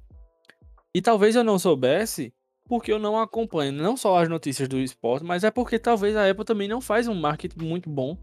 [0.94, 2.32] E talvez eu não soubesse
[2.70, 6.30] porque eu não acompanho não só as notícias do esporte, mas é porque talvez a
[6.30, 8.16] Apple também não faz um marketing muito bom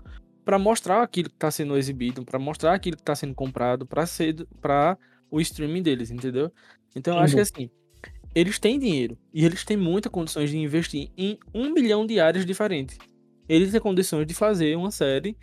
[0.46, 4.06] para mostrar aquilo que está sendo exibido, para mostrar aquilo que está sendo comprado, para
[4.06, 4.98] ser para
[5.30, 6.50] o streaming deles, entendeu?
[6.96, 7.70] Então eu acho que assim,
[8.34, 12.46] eles têm dinheiro e eles têm muitas condições de investir em um milhão de áreas
[12.46, 12.98] diferentes.
[13.50, 15.36] Eles têm condições de fazer uma série,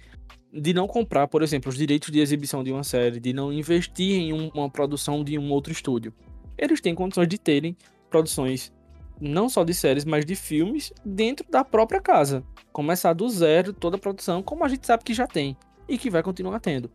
[0.50, 4.14] de não comprar, por exemplo, os direitos de exibição de uma série, de não investir
[4.14, 6.14] em uma produção de um outro estúdio.
[6.56, 7.76] Eles têm condições de terem
[8.08, 8.72] produções
[9.20, 12.44] não só de séries, mas de filmes dentro da própria casa.
[12.72, 15.56] Começar do zero toda a produção, como a gente sabe que já tem
[15.88, 16.90] e que vai continuar tendo.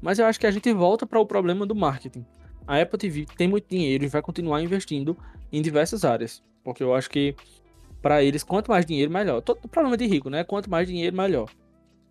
[0.00, 2.24] Mas eu acho que a gente volta para o problema do marketing.
[2.66, 5.16] A Apple TV tem muito dinheiro e vai continuar investindo
[5.50, 7.34] em diversas áreas, porque eu acho que
[8.00, 9.40] para eles quanto mais dinheiro melhor.
[9.40, 10.44] Todo o problema de rico, né?
[10.44, 11.50] Quanto mais dinheiro melhor.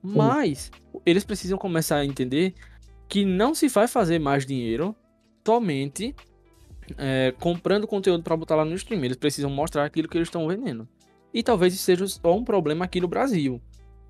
[0.04, 0.72] Mas
[1.06, 2.54] eles precisam começar a entender
[3.08, 4.96] que não se vai fazer mais dinheiro
[5.46, 6.14] somente
[6.98, 9.04] é, comprando conteúdo para botar lá no stream.
[9.04, 10.88] Eles precisam mostrar aquilo que eles estão vendendo.
[11.34, 13.62] E talvez isso seja só um problema aqui no Brasil.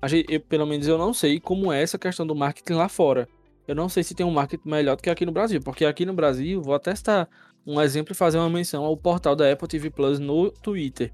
[0.04, 3.28] Gente, eu, pelo menos eu não sei como é essa questão do marketing lá fora.
[3.66, 5.60] Eu não sei se tem um marketing melhor do que aqui no Brasil.
[5.60, 7.28] Porque aqui no Brasil, vou até estar
[7.66, 11.12] um exemplo e fazer uma menção ao portal da Apple TV Plus no Twitter.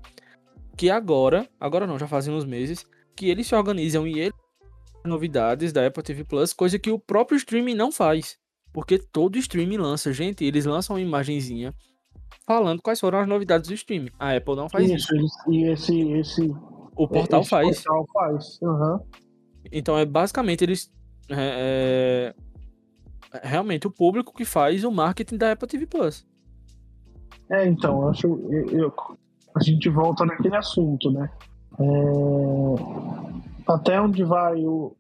[0.76, 2.84] Que agora, agora não, já fazem uns meses,
[3.16, 4.34] que eles se organizam e eles
[5.04, 8.38] novidades da Apple TV Plus, coisa que o próprio streaming não faz.
[8.74, 11.72] Porque todo streaming lança, gente, eles lançam uma imagenzinha
[12.44, 14.10] falando quais foram as novidades do streaming.
[14.18, 15.14] A Apple não faz isso.
[15.14, 15.52] isso.
[15.52, 16.52] E esse, esse.
[16.96, 17.84] O portal esse faz.
[17.84, 18.60] portal faz.
[18.60, 18.98] Uhum.
[19.70, 20.92] Então é basicamente eles.
[21.30, 22.34] É,
[23.32, 26.26] é, realmente o público que faz o marketing da Apple TV Plus.
[27.52, 28.26] É, então, acho.
[28.26, 28.92] Eu, eu,
[29.54, 31.30] a gente volta naquele assunto, né?
[31.78, 34.96] É, até onde vai o,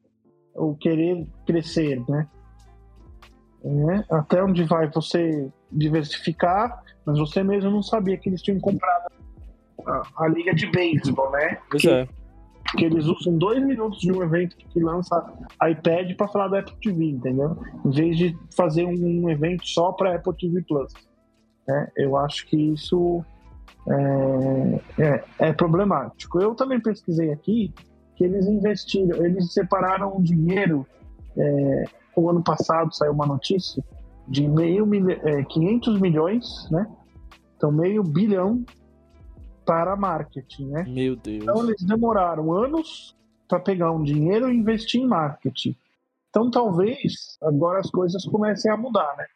[0.54, 2.28] o querer crescer, né?
[3.64, 4.04] Né?
[4.10, 9.10] Até onde vai você diversificar, mas você mesmo não sabia que eles tinham comprado
[9.86, 11.58] a, a liga de beisebol, né?
[11.70, 12.06] Pois que, é.
[12.76, 15.32] que eles usam dois minutos de um evento que lança
[15.66, 17.56] iPad para falar da Apple TV, entendeu?
[17.84, 20.92] Em vez de fazer um evento só para Apple TV Plus.
[21.66, 21.88] Né?
[21.96, 23.24] Eu acho que isso
[23.88, 26.40] é, é, é, problemático.
[26.40, 27.72] Eu também pesquisei aqui
[28.16, 30.86] que eles investiram, eles separaram o dinheiro
[31.36, 31.84] é,
[32.16, 33.82] o ano passado saiu uma notícia
[34.26, 34.88] de meio
[35.24, 36.86] é, 500 milhões, né?
[37.56, 38.64] Então meio bilhão
[39.64, 40.84] para marketing, né?
[40.88, 41.42] Meu Deus.
[41.42, 43.16] Então eles demoraram anos
[43.48, 45.76] para pegar um dinheiro e investir em marketing.
[46.30, 49.26] Então talvez agora as coisas comecem a mudar, né?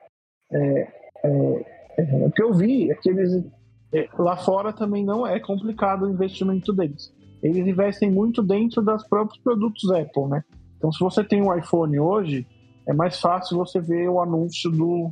[0.51, 0.93] É,
[1.24, 3.45] é, é, o que eu vi é que eles
[3.93, 7.12] é, lá fora também não é complicado o investimento deles.
[7.43, 10.45] Eles investem muito dentro dos próprios produtos Apple, né?
[10.76, 12.47] Então se você tem um iPhone hoje,
[12.89, 15.11] é mais fácil você ver o anúncio do,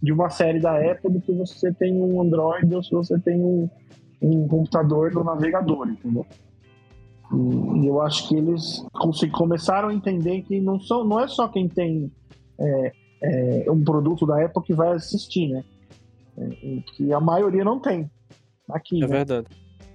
[0.00, 3.42] de uma série da Apple do que você tem um Android ou se você tem
[3.42, 3.68] um,
[4.22, 6.24] um computador no navegador, entendeu?
[7.32, 8.84] E, e eu acho que eles
[9.32, 12.12] começaram a entender que não, são, não é só quem tem
[12.58, 15.64] é, é, um produto da Apple que vai assistir, né?
[16.38, 16.48] É,
[16.94, 18.08] que a maioria não tem
[18.70, 19.02] aqui.
[19.02, 19.16] É né?
[19.16, 19.48] verdade.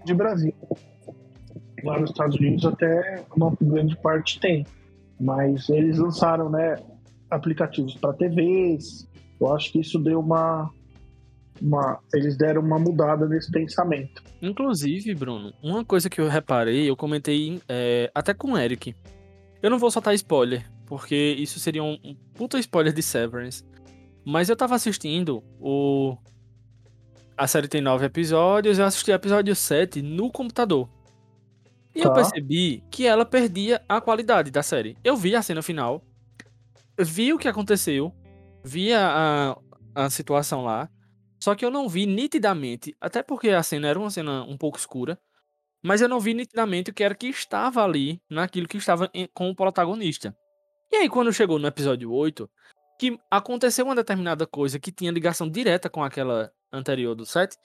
[0.04, 0.54] De Brasil.
[1.82, 4.66] Lá nos Estados Unidos até uma grande parte tem.
[5.18, 6.76] Mas eles lançaram, né?
[7.32, 9.08] Aplicativos para TVs.
[9.40, 10.70] Eu acho que isso deu uma,
[11.62, 12.00] uma.
[12.14, 14.22] Eles deram uma mudada nesse pensamento.
[14.42, 18.96] Inclusive, Bruno, uma coisa que eu reparei, eu comentei é, até com o Eric.
[19.64, 23.64] Eu não vou soltar spoiler, porque isso seria um, um puta spoiler de Severance.
[24.26, 26.18] Mas eu tava assistindo o.
[27.36, 30.88] A série tem nove episódios, eu assisti o episódio 7 no computador.
[31.96, 32.10] E tá.
[32.10, 34.96] eu percebi que ela perdia a qualidade da série.
[35.04, 36.04] Eu vi a cena final,
[37.00, 38.14] vi o que aconteceu,
[38.64, 39.56] vi a,
[39.96, 40.90] a, a situação lá,
[41.42, 44.78] só que eu não vi nitidamente, até porque a cena era uma cena um pouco
[44.78, 45.20] escura,
[45.84, 49.28] mas eu não vi nitidamente o que era que estava ali, naquilo que estava em,
[49.34, 50.36] com o protagonista.
[50.92, 52.50] E aí, quando chegou no episódio 8,
[53.00, 57.58] que aconteceu uma determinada coisa que tinha ligação direta com aquela anterior do 7,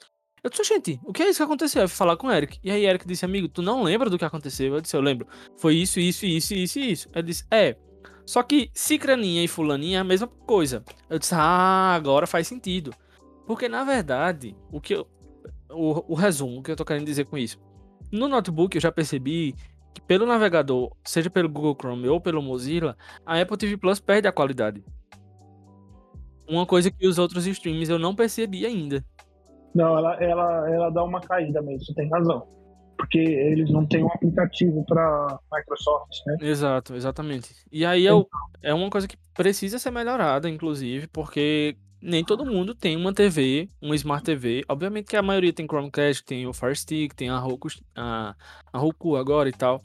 [0.43, 1.83] eu disse, gente, o que é isso que aconteceu?
[1.83, 2.59] Eu fui falar com o Eric.
[2.63, 4.75] E aí, Eric disse, amigo, tu não lembra do que aconteceu?
[4.75, 5.27] Eu disse, eu lembro.
[5.57, 7.09] Foi isso, isso, isso, isso isso.
[7.13, 7.75] Ele disse, é,
[8.27, 10.83] só que Cicraninha e Fulaninha é a mesma coisa.
[11.09, 12.93] Eu disse, ah, agora faz sentido.
[13.47, 15.07] Porque na verdade, o que eu,
[15.71, 17.57] o, o resumo que eu tô querendo dizer com isso.
[18.11, 19.55] No notebook eu já percebi
[19.93, 24.27] que pelo navegador, seja pelo Google Chrome ou pelo Mozilla, a Apple TV Plus perde
[24.27, 24.83] a qualidade.
[26.49, 29.05] Uma coisa que os outros streams eu não percebi ainda.
[29.73, 32.45] Não, ela, ela, ela dá uma caída mesmo, você tem razão.
[32.97, 36.37] Porque eles não têm um aplicativo para Microsoft, né?
[36.41, 37.49] Exato, exatamente.
[37.71, 38.11] E aí é,
[38.63, 43.69] é uma coisa que precisa ser melhorada, inclusive, porque nem todo mundo tem uma TV,
[43.81, 44.63] uma Smart TV.
[44.67, 48.35] Obviamente que a maioria tem Chromecast, tem o Fire Stick, tem a Roku, a,
[48.71, 49.81] a Roku agora e tal.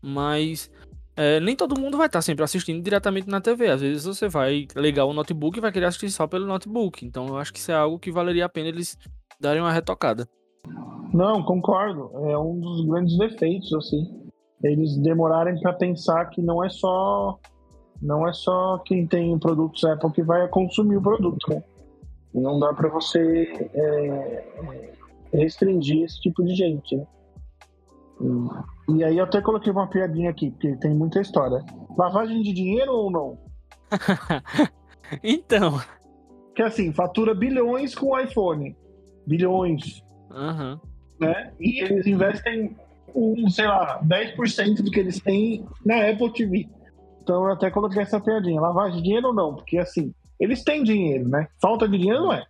[0.00, 0.70] Mas
[1.16, 3.68] é, nem todo mundo vai estar sempre assistindo diretamente na TV.
[3.68, 7.04] Às vezes você vai ligar o notebook e vai querer assistir só pelo notebook.
[7.04, 8.96] Então eu acho que isso é algo que valeria a pena eles
[9.40, 10.28] darem uma retocada.
[11.12, 12.10] Não, concordo.
[12.28, 14.28] É um dos grandes defeitos, assim.
[14.62, 17.38] Eles demorarem para pensar que não é só
[18.00, 21.62] não é só quem tem produtos Apple que vai consumir o produto, né?
[22.32, 24.44] Não dá para você é,
[25.32, 27.06] restringir esse tipo de gente, né?
[28.88, 31.64] E, aí eu até coloquei uma piadinha aqui, porque tem muita história.
[31.96, 33.38] Lavagem de dinheiro ou não?
[35.22, 35.80] então.
[36.54, 38.76] Que assim, fatura bilhões com o iPhone.
[39.26, 40.02] Bilhões.
[40.30, 40.78] Uhum.
[41.20, 41.52] Né?
[41.60, 42.76] E eles investem
[43.14, 46.68] um, sei lá, 10% do que eles têm na Apple TV.
[47.22, 48.60] Então eu até coloquei essa piadinha.
[48.60, 49.54] Lavagem de dinheiro ou não?
[49.54, 51.48] Porque assim, eles têm dinheiro, né?
[51.60, 52.44] Falta de dinheiro não é.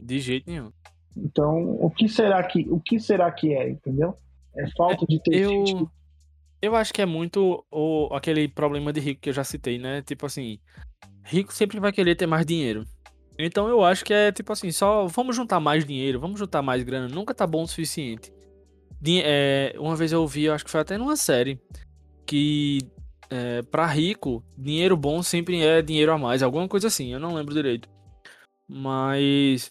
[0.00, 0.70] De jeito nenhum.
[1.16, 4.16] Então, o que será que, o que será que é, entendeu?
[4.56, 5.86] É falta de ter eu, gente...
[6.62, 10.02] eu acho que é muito o, aquele problema de rico que eu já citei, né?
[10.02, 10.58] Tipo assim,
[11.24, 12.84] rico sempre vai querer ter mais dinheiro.
[13.38, 16.82] Então eu acho que é tipo assim, só vamos juntar mais dinheiro, vamos juntar mais
[16.82, 18.32] grana, nunca tá bom o suficiente.
[19.24, 21.60] é, uma vez eu ouvi, eu acho que foi até numa série,
[22.26, 22.80] que
[23.30, 27.34] é, para rico, dinheiro bom sempre é dinheiro a mais, alguma coisa assim, eu não
[27.34, 27.88] lembro direito.
[28.68, 29.70] Mas.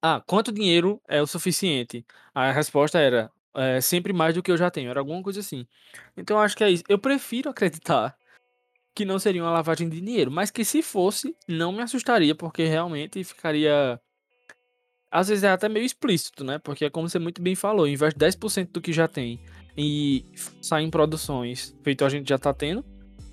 [0.00, 2.06] Ah, quanto dinheiro é o suficiente?
[2.34, 5.66] A resposta era é, sempre mais do que eu já tenho, era alguma coisa assim.
[6.16, 6.84] Então acho que é isso.
[6.88, 8.16] Eu prefiro acreditar
[8.96, 12.64] que não seria uma lavagem de dinheiro, mas que se fosse, não me assustaria, porque
[12.64, 14.00] realmente ficaria.
[15.10, 16.58] Às vezes é até meio explícito, né?
[16.58, 19.38] Porque é como você muito bem falou, investe 10% do que já tem
[19.76, 20.24] e
[20.62, 22.82] sair em produções feito a gente já tá tendo.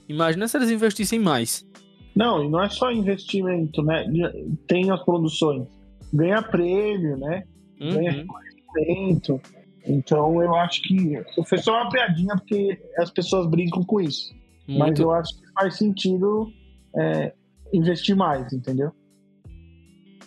[0.07, 1.65] Imagina se eles investissem mais.
[2.13, 4.05] Não, e não é só investimento, né?
[4.67, 5.65] Tem as produções,
[6.13, 7.45] ganha prêmio, né?
[7.79, 7.93] Uhum.
[7.93, 9.41] Ganha reconhecimento.
[9.87, 14.42] Então eu acho que foi só uma piadinha porque as pessoas brincam com isso.
[14.67, 14.79] Muito.
[14.79, 16.51] Mas eu acho que faz sentido
[16.95, 17.33] é,
[17.73, 18.91] investir mais, entendeu?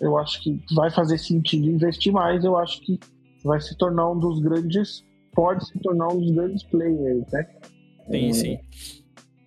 [0.01, 2.45] Eu acho que vai fazer sentido investir mais.
[2.45, 2.99] Eu acho que
[3.45, 5.05] vai se tornar um dos grandes
[5.37, 7.47] pode se tornar um dos grandes players, né?
[8.11, 8.32] Sim, é...
[8.32, 8.59] sim.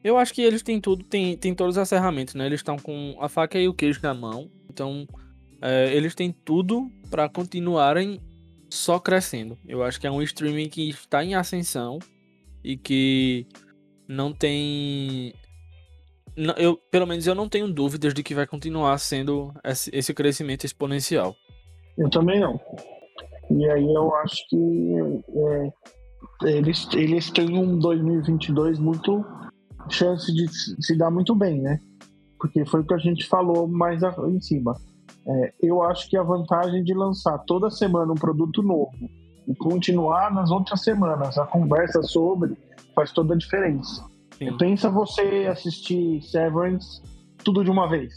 [0.04, 2.46] Eu acho que eles têm tudo, tem, tem todas as ferramentas, né?
[2.46, 4.50] Eles estão com a faca e o queijo na mão.
[4.70, 5.06] Então,
[5.62, 8.22] é, eles têm tudo para continuarem
[8.70, 9.58] só crescendo.
[9.68, 12.00] Eu acho que é um streaming que está em ascensão
[12.64, 13.46] e que
[14.10, 15.34] não tem.
[16.58, 20.64] Eu, pelo menos eu não tenho dúvidas de que vai continuar sendo esse, esse crescimento
[20.66, 21.36] exponencial.
[21.96, 22.60] Eu também não.
[23.52, 24.96] E aí eu acho que
[25.36, 29.24] é, eles, eles têm um 2022 muito
[29.90, 31.80] chance de se dar muito bem, né?
[32.40, 34.76] Porque foi o que a gente falou mais em cima.
[35.28, 38.92] É, eu acho que a vantagem de lançar toda semana um produto novo
[39.48, 42.56] e continuar nas outras semanas a conversa sobre
[43.00, 44.06] faz toda a diferença.
[44.58, 47.02] Pensa você assistir Severance
[47.44, 48.14] tudo de uma vez.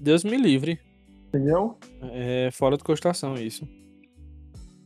[0.00, 0.80] Deus me livre.
[1.28, 1.78] Entendeu?
[2.12, 3.66] É fora de costação isso.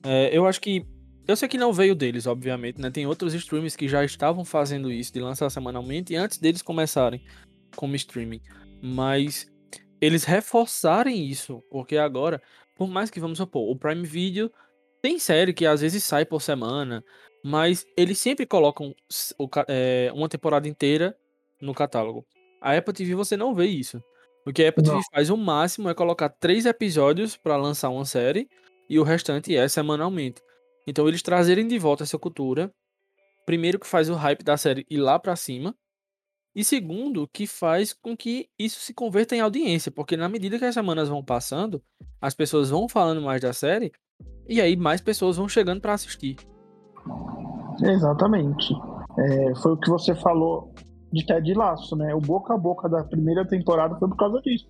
[0.05, 0.87] É, eu acho que.
[1.27, 2.91] Eu sei que não veio deles, obviamente, né?
[2.91, 7.23] Tem outros streamers que já estavam fazendo isso, de lançar semanalmente, antes deles começarem
[7.77, 8.41] como streaming.
[8.83, 9.47] Mas
[10.01, 12.41] eles reforçarem isso, porque agora,
[12.75, 14.51] por mais que vamos supor, o Prime Video
[15.01, 17.05] tem série que às vezes sai por semana,
[17.45, 18.95] mas eles sempre colocam
[19.39, 21.17] o, é, uma temporada inteira
[21.61, 22.27] no catálogo.
[22.61, 24.03] A Apple TV você não vê isso.
[24.47, 24.95] O que a Apple não.
[24.95, 28.49] TV faz o máximo é colocar três episódios para lançar uma série
[28.89, 30.43] e o restante é semanalmente.
[30.87, 32.73] Então eles trazerem de volta essa cultura,
[33.45, 35.77] primeiro que faz o hype da série ir lá para cima,
[36.55, 40.65] e segundo que faz com que isso se converta em audiência, porque na medida que
[40.65, 41.83] as semanas vão passando,
[42.21, 43.93] as pessoas vão falando mais da série
[44.49, 46.37] e aí mais pessoas vão chegando para assistir.
[47.83, 48.75] Exatamente.
[49.19, 50.73] É, foi o que você falou
[51.13, 52.15] de Ted Laço, né?
[52.15, 54.69] O boca a boca da primeira temporada foi por causa disso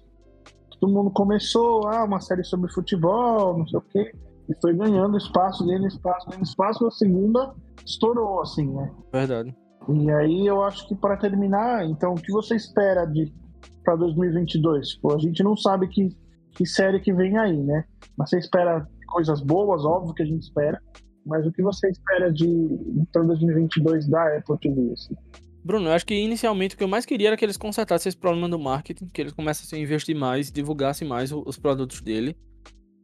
[0.81, 4.13] todo mundo começou, ah, uma série sobre futebol, não sei o quê,
[4.49, 8.91] e foi ganhando espaço, ganhando espaço, ganhando espaço, a segunda estourou, assim, né?
[9.13, 9.55] Verdade.
[9.89, 13.33] E aí eu acho que para terminar, então, o que você espera de
[13.85, 14.97] para 2022?
[14.97, 16.17] Pô, a gente não sabe que,
[16.59, 17.85] que série que vem aí, né?
[18.17, 20.83] Mas você espera coisas boas, óbvio que a gente espera.
[21.25, 22.49] mas o que você espera de
[23.13, 24.93] para 2022 da Apple TV?
[24.93, 25.15] Assim?
[25.65, 28.19] Bruno, eu acho que inicialmente o que eu mais queria era que eles consertassem esse
[28.19, 32.37] problema do marketing, que eles começassem a investir mais, divulgassem mais os produtos dele,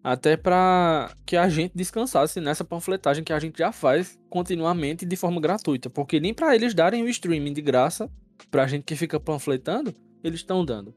[0.03, 5.17] até para que a gente descansasse nessa panfletagem que a gente já faz continuamente de
[5.17, 8.11] forma gratuita, porque nem para eles darem o streaming de graça
[8.51, 9.95] pra gente que fica panfletando,
[10.25, 10.93] eles estão dando.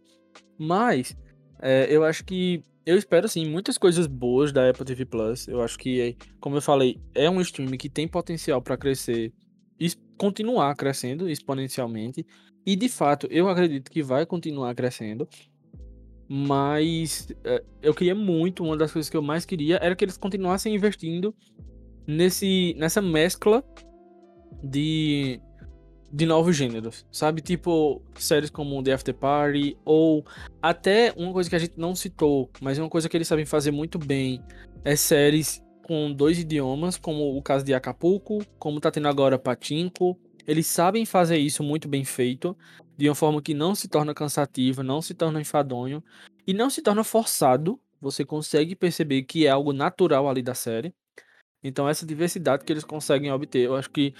[0.58, 1.16] Mas
[1.62, 5.47] é, eu acho que eu espero sim muitas coisas boas da Apple TV Plus.
[5.47, 9.34] Eu acho que, como eu falei, é um streaming que tem potencial para crescer
[9.80, 12.26] e continuar crescendo exponencialmente.
[12.66, 15.28] E de fato, eu acredito que vai continuar crescendo.
[16.30, 20.18] Mas é, eu queria muito, uma das coisas que eu mais queria era que eles
[20.18, 21.34] continuassem investindo
[22.05, 23.64] nesse, nessa mescla
[24.64, 25.39] de
[26.12, 27.41] de novos gêneros, sabe?
[27.41, 30.26] Tipo, séries como The After Party, ou
[30.62, 33.45] até uma coisa que a gente não citou, mas é uma coisa que eles sabem
[33.45, 34.41] fazer muito bem,
[34.84, 40.20] é séries com dois idiomas, como o caso de Acapulco, como tá tendo agora Patinco.
[40.45, 42.58] Eles sabem fazer isso muito bem feito,
[42.97, 46.03] de uma forma que não se torna cansativa, não se torna enfadonho
[46.45, 47.80] e não se torna forçado.
[48.01, 50.93] Você consegue perceber que é algo natural ali da série.
[51.64, 54.14] Então essa diversidade que eles conseguem obter, eu acho que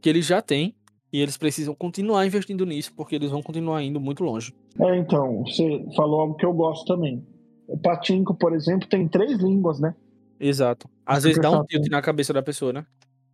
[0.00, 0.76] que eles já têm
[1.12, 4.54] e eles precisam continuar investindo nisso, porque eles vão continuar indo muito longe.
[4.78, 7.24] É, então, você falou algo que eu gosto também.
[7.66, 9.94] O Patinco, por exemplo, tem três línguas, né?
[10.40, 10.88] Exato.
[11.04, 12.86] Às vezes dá um tilt na cabeça da pessoa, né?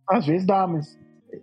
[0.07, 0.97] Às vezes dá, mas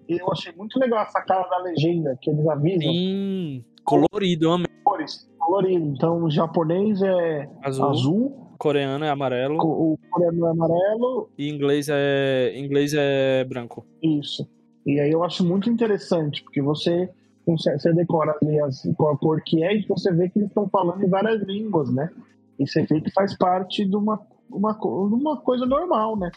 [0.09, 2.93] eu achei muito legal essa cara da legenda, que eles avisam.
[2.93, 4.67] Sim, colorido, amém.
[4.85, 5.87] Cores, colorido.
[5.87, 9.57] Então, o japonês é azul, azul coreano é amarelo.
[9.57, 11.31] O, o coreano é amarelo.
[11.37, 13.85] E inglês é, inglês é branco.
[14.01, 14.49] Isso.
[14.85, 17.09] E aí eu acho muito interessante, porque você,
[17.47, 20.69] você decora ali as, qual a cor que é e você vê que eles estão
[20.69, 22.11] falando em várias línguas, né?
[22.59, 24.21] E você vê que faz parte de uma,
[24.51, 26.31] uma, uma coisa normal, né?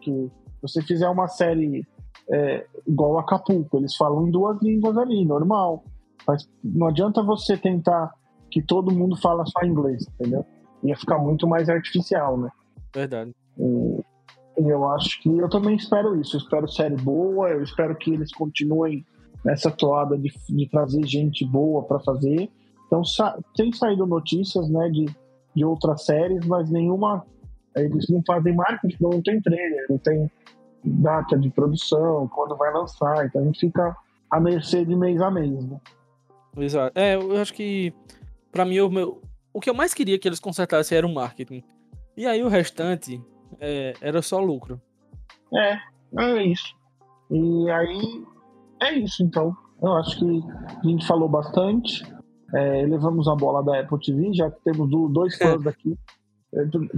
[0.00, 0.30] Que
[0.60, 1.86] você fizer uma série
[2.28, 5.84] é, igual Acapulco, eles falam em duas línguas ali, normal.
[6.26, 8.12] Mas não adianta você tentar
[8.50, 10.44] que todo mundo fala só inglês, entendeu?
[10.82, 12.50] Ia ficar muito mais artificial, né?
[12.94, 13.34] Verdade.
[13.58, 14.03] E,
[14.56, 16.36] eu acho que eu também espero isso.
[16.36, 19.04] Eu espero série boa, eu espero que eles continuem
[19.44, 22.50] nessa toada de, de trazer gente boa para fazer.
[22.86, 25.06] Então, sa tem saído notícias né, de,
[25.54, 27.24] de outras séries, mas nenhuma.
[27.76, 30.30] Eles não fazem marketing, não tem trailer, não tem
[30.84, 33.26] data de produção, quando vai lançar.
[33.26, 33.96] Então a gente fica
[34.30, 35.64] à mercê de mês a mês.
[35.64, 35.80] Né?
[36.56, 36.96] Exato.
[36.96, 37.92] É, eu acho que,
[38.52, 39.20] para mim, o, meu,
[39.52, 41.64] o que eu mais queria que eles consertassem era o marketing.
[42.16, 43.20] E aí o restante,
[43.60, 44.80] é, era só lucro.
[45.54, 45.78] É,
[46.18, 46.74] é isso.
[47.30, 48.24] E aí,
[48.82, 49.56] é isso então.
[49.82, 50.42] Eu acho que
[50.78, 52.04] a gente falou bastante.
[52.54, 55.96] É, levamos a bola da Apple TV, já que temos dois fãs daqui.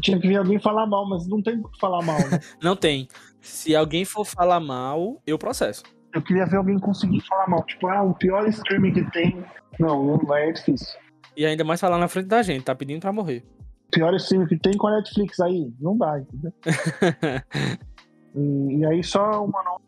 [0.03, 2.41] Tinha que vir alguém falar mal, mas não tem que falar mal, né?
[2.63, 3.09] não tem.
[3.41, 5.83] Se alguém for falar mal, eu processo.
[6.15, 7.65] Eu queria ver alguém conseguir falar mal.
[7.65, 9.43] Tipo, ah, o pior streaming que tem.
[9.79, 10.99] Não, não é difícil.
[11.37, 13.45] E ainda mais falar na frente da gente, tá pedindo pra morrer
[13.91, 15.73] pior stream que tem com a Netflix aí.
[15.81, 16.53] Não dá, entendeu?
[18.35, 19.85] e, e, aí só uma nota.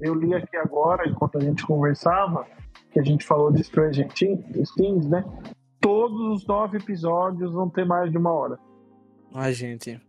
[0.00, 2.46] Eu li aqui agora, enquanto a gente conversava,
[2.92, 5.24] que a gente falou de Stranger Things, né?
[5.80, 8.58] Todos os nove episódios vão ter mais de uma hora.
[9.32, 10.00] Ai, gente.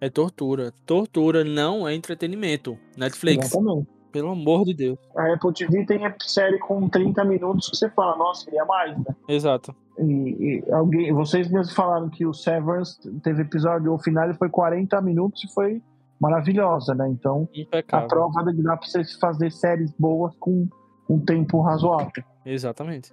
[0.00, 0.72] É tortura.
[0.86, 2.78] Tortura não é entretenimento.
[2.96, 3.46] Netflix.
[3.46, 3.88] Exatamente.
[4.10, 4.98] Pelo amor de Deus.
[5.16, 9.14] A Apple TV tem série com 30 minutos que você fala, nossa, queria mais, né?
[9.28, 9.74] Exato.
[10.00, 15.00] E, e, alguém, vocês mesmos falaram que o Severance teve episódio, o final foi 40
[15.02, 15.82] minutos e foi
[16.20, 17.08] maravilhosa, né?
[17.08, 18.06] Então, Impecável.
[18.06, 20.68] a prova de que dá pra você fazer séries boas com
[21.08, 22.22] um tempo razoável.
[22.44, 23.12] Exatamente.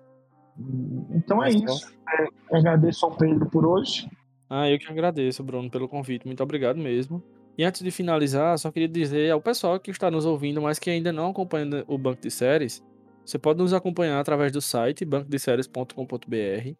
[1.11, 1.93] Então é Mas é isso.
[2.09, 4.09] É, agradeço ao Pedro por hoje.
[4.49, 6.25] Ah, eu que agradeço, Bruno, pelo convite.
[6.25, 7.21] Muito obrigado mesmo.
[7.57, 10.89] E antes de finalizar, só queria dizer ao pessoal que está nos ouvindo, mas que
[10.89, 12.83] ainda não acompanha o Banco de Séries,
[13.27, 16.75] você pode nos acompanhar através do site bancodeséries.com.br,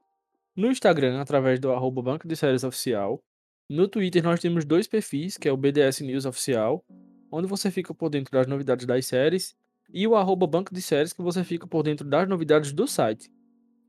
[0.56, 3.22] no Instagram através do arroba Banco de Séries Oficial,
[3.70, 6.86] no Twitter nós temos dois perfis, que é o BDS News Oficial,
[7.30, 9.58] onde você fica por dentro das novidades das séries,
[9.94, 13.30] e o arroba Banco de Séries, que você fica por dentro das novidades do site.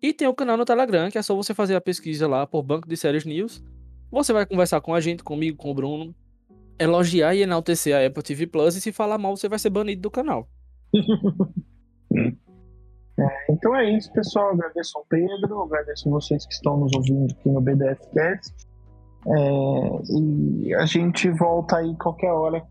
[0.02, 2.64] E tem o canal no Telegram, que é só você fazer a pesquisa lá por
[2.64, 3.62] Banco de Séries News.
[4.10, 6.12] Você vai conversar com a gente, comigo, com o Bruno,
[6.76, 10.02] elogiar e enaltecer a Apple TV Plus, e se falar mal, você vai ser banido
[10.02, 10.48] do canal.
[13.18, 14.50] É, então é isso, pessoal.
[14.50, 18.54] Agradeço ao Pedro, agradeço vocês que estão nos ouvindo aqui no BDF Cast.
[19.26, 19.40] É,
[20.10, 22.62] e a gente volta aí qualquer hora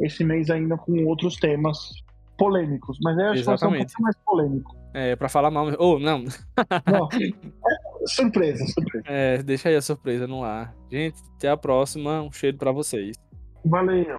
[0.00, 1.90] esse mês ainda com outros temas
[2.36, 4.76] polêmicos, mas eu acho que vai ser um pouco mais polêmico.
[4.92, 5.66] É, pra falar mal.
[5.78, 6.20] Ou, oh, não.
[6.20, 7.08] não.
[7.10, 9.04] É, surpresa, surpresa.
[9.06, 10.72] É, deixa aí a surpresa no ar.
[10.90, 12.22] Gente, até a próxima.
[12.22, 13.16] Um cheiro para vocês.
[13.64, 14.16] Valeu.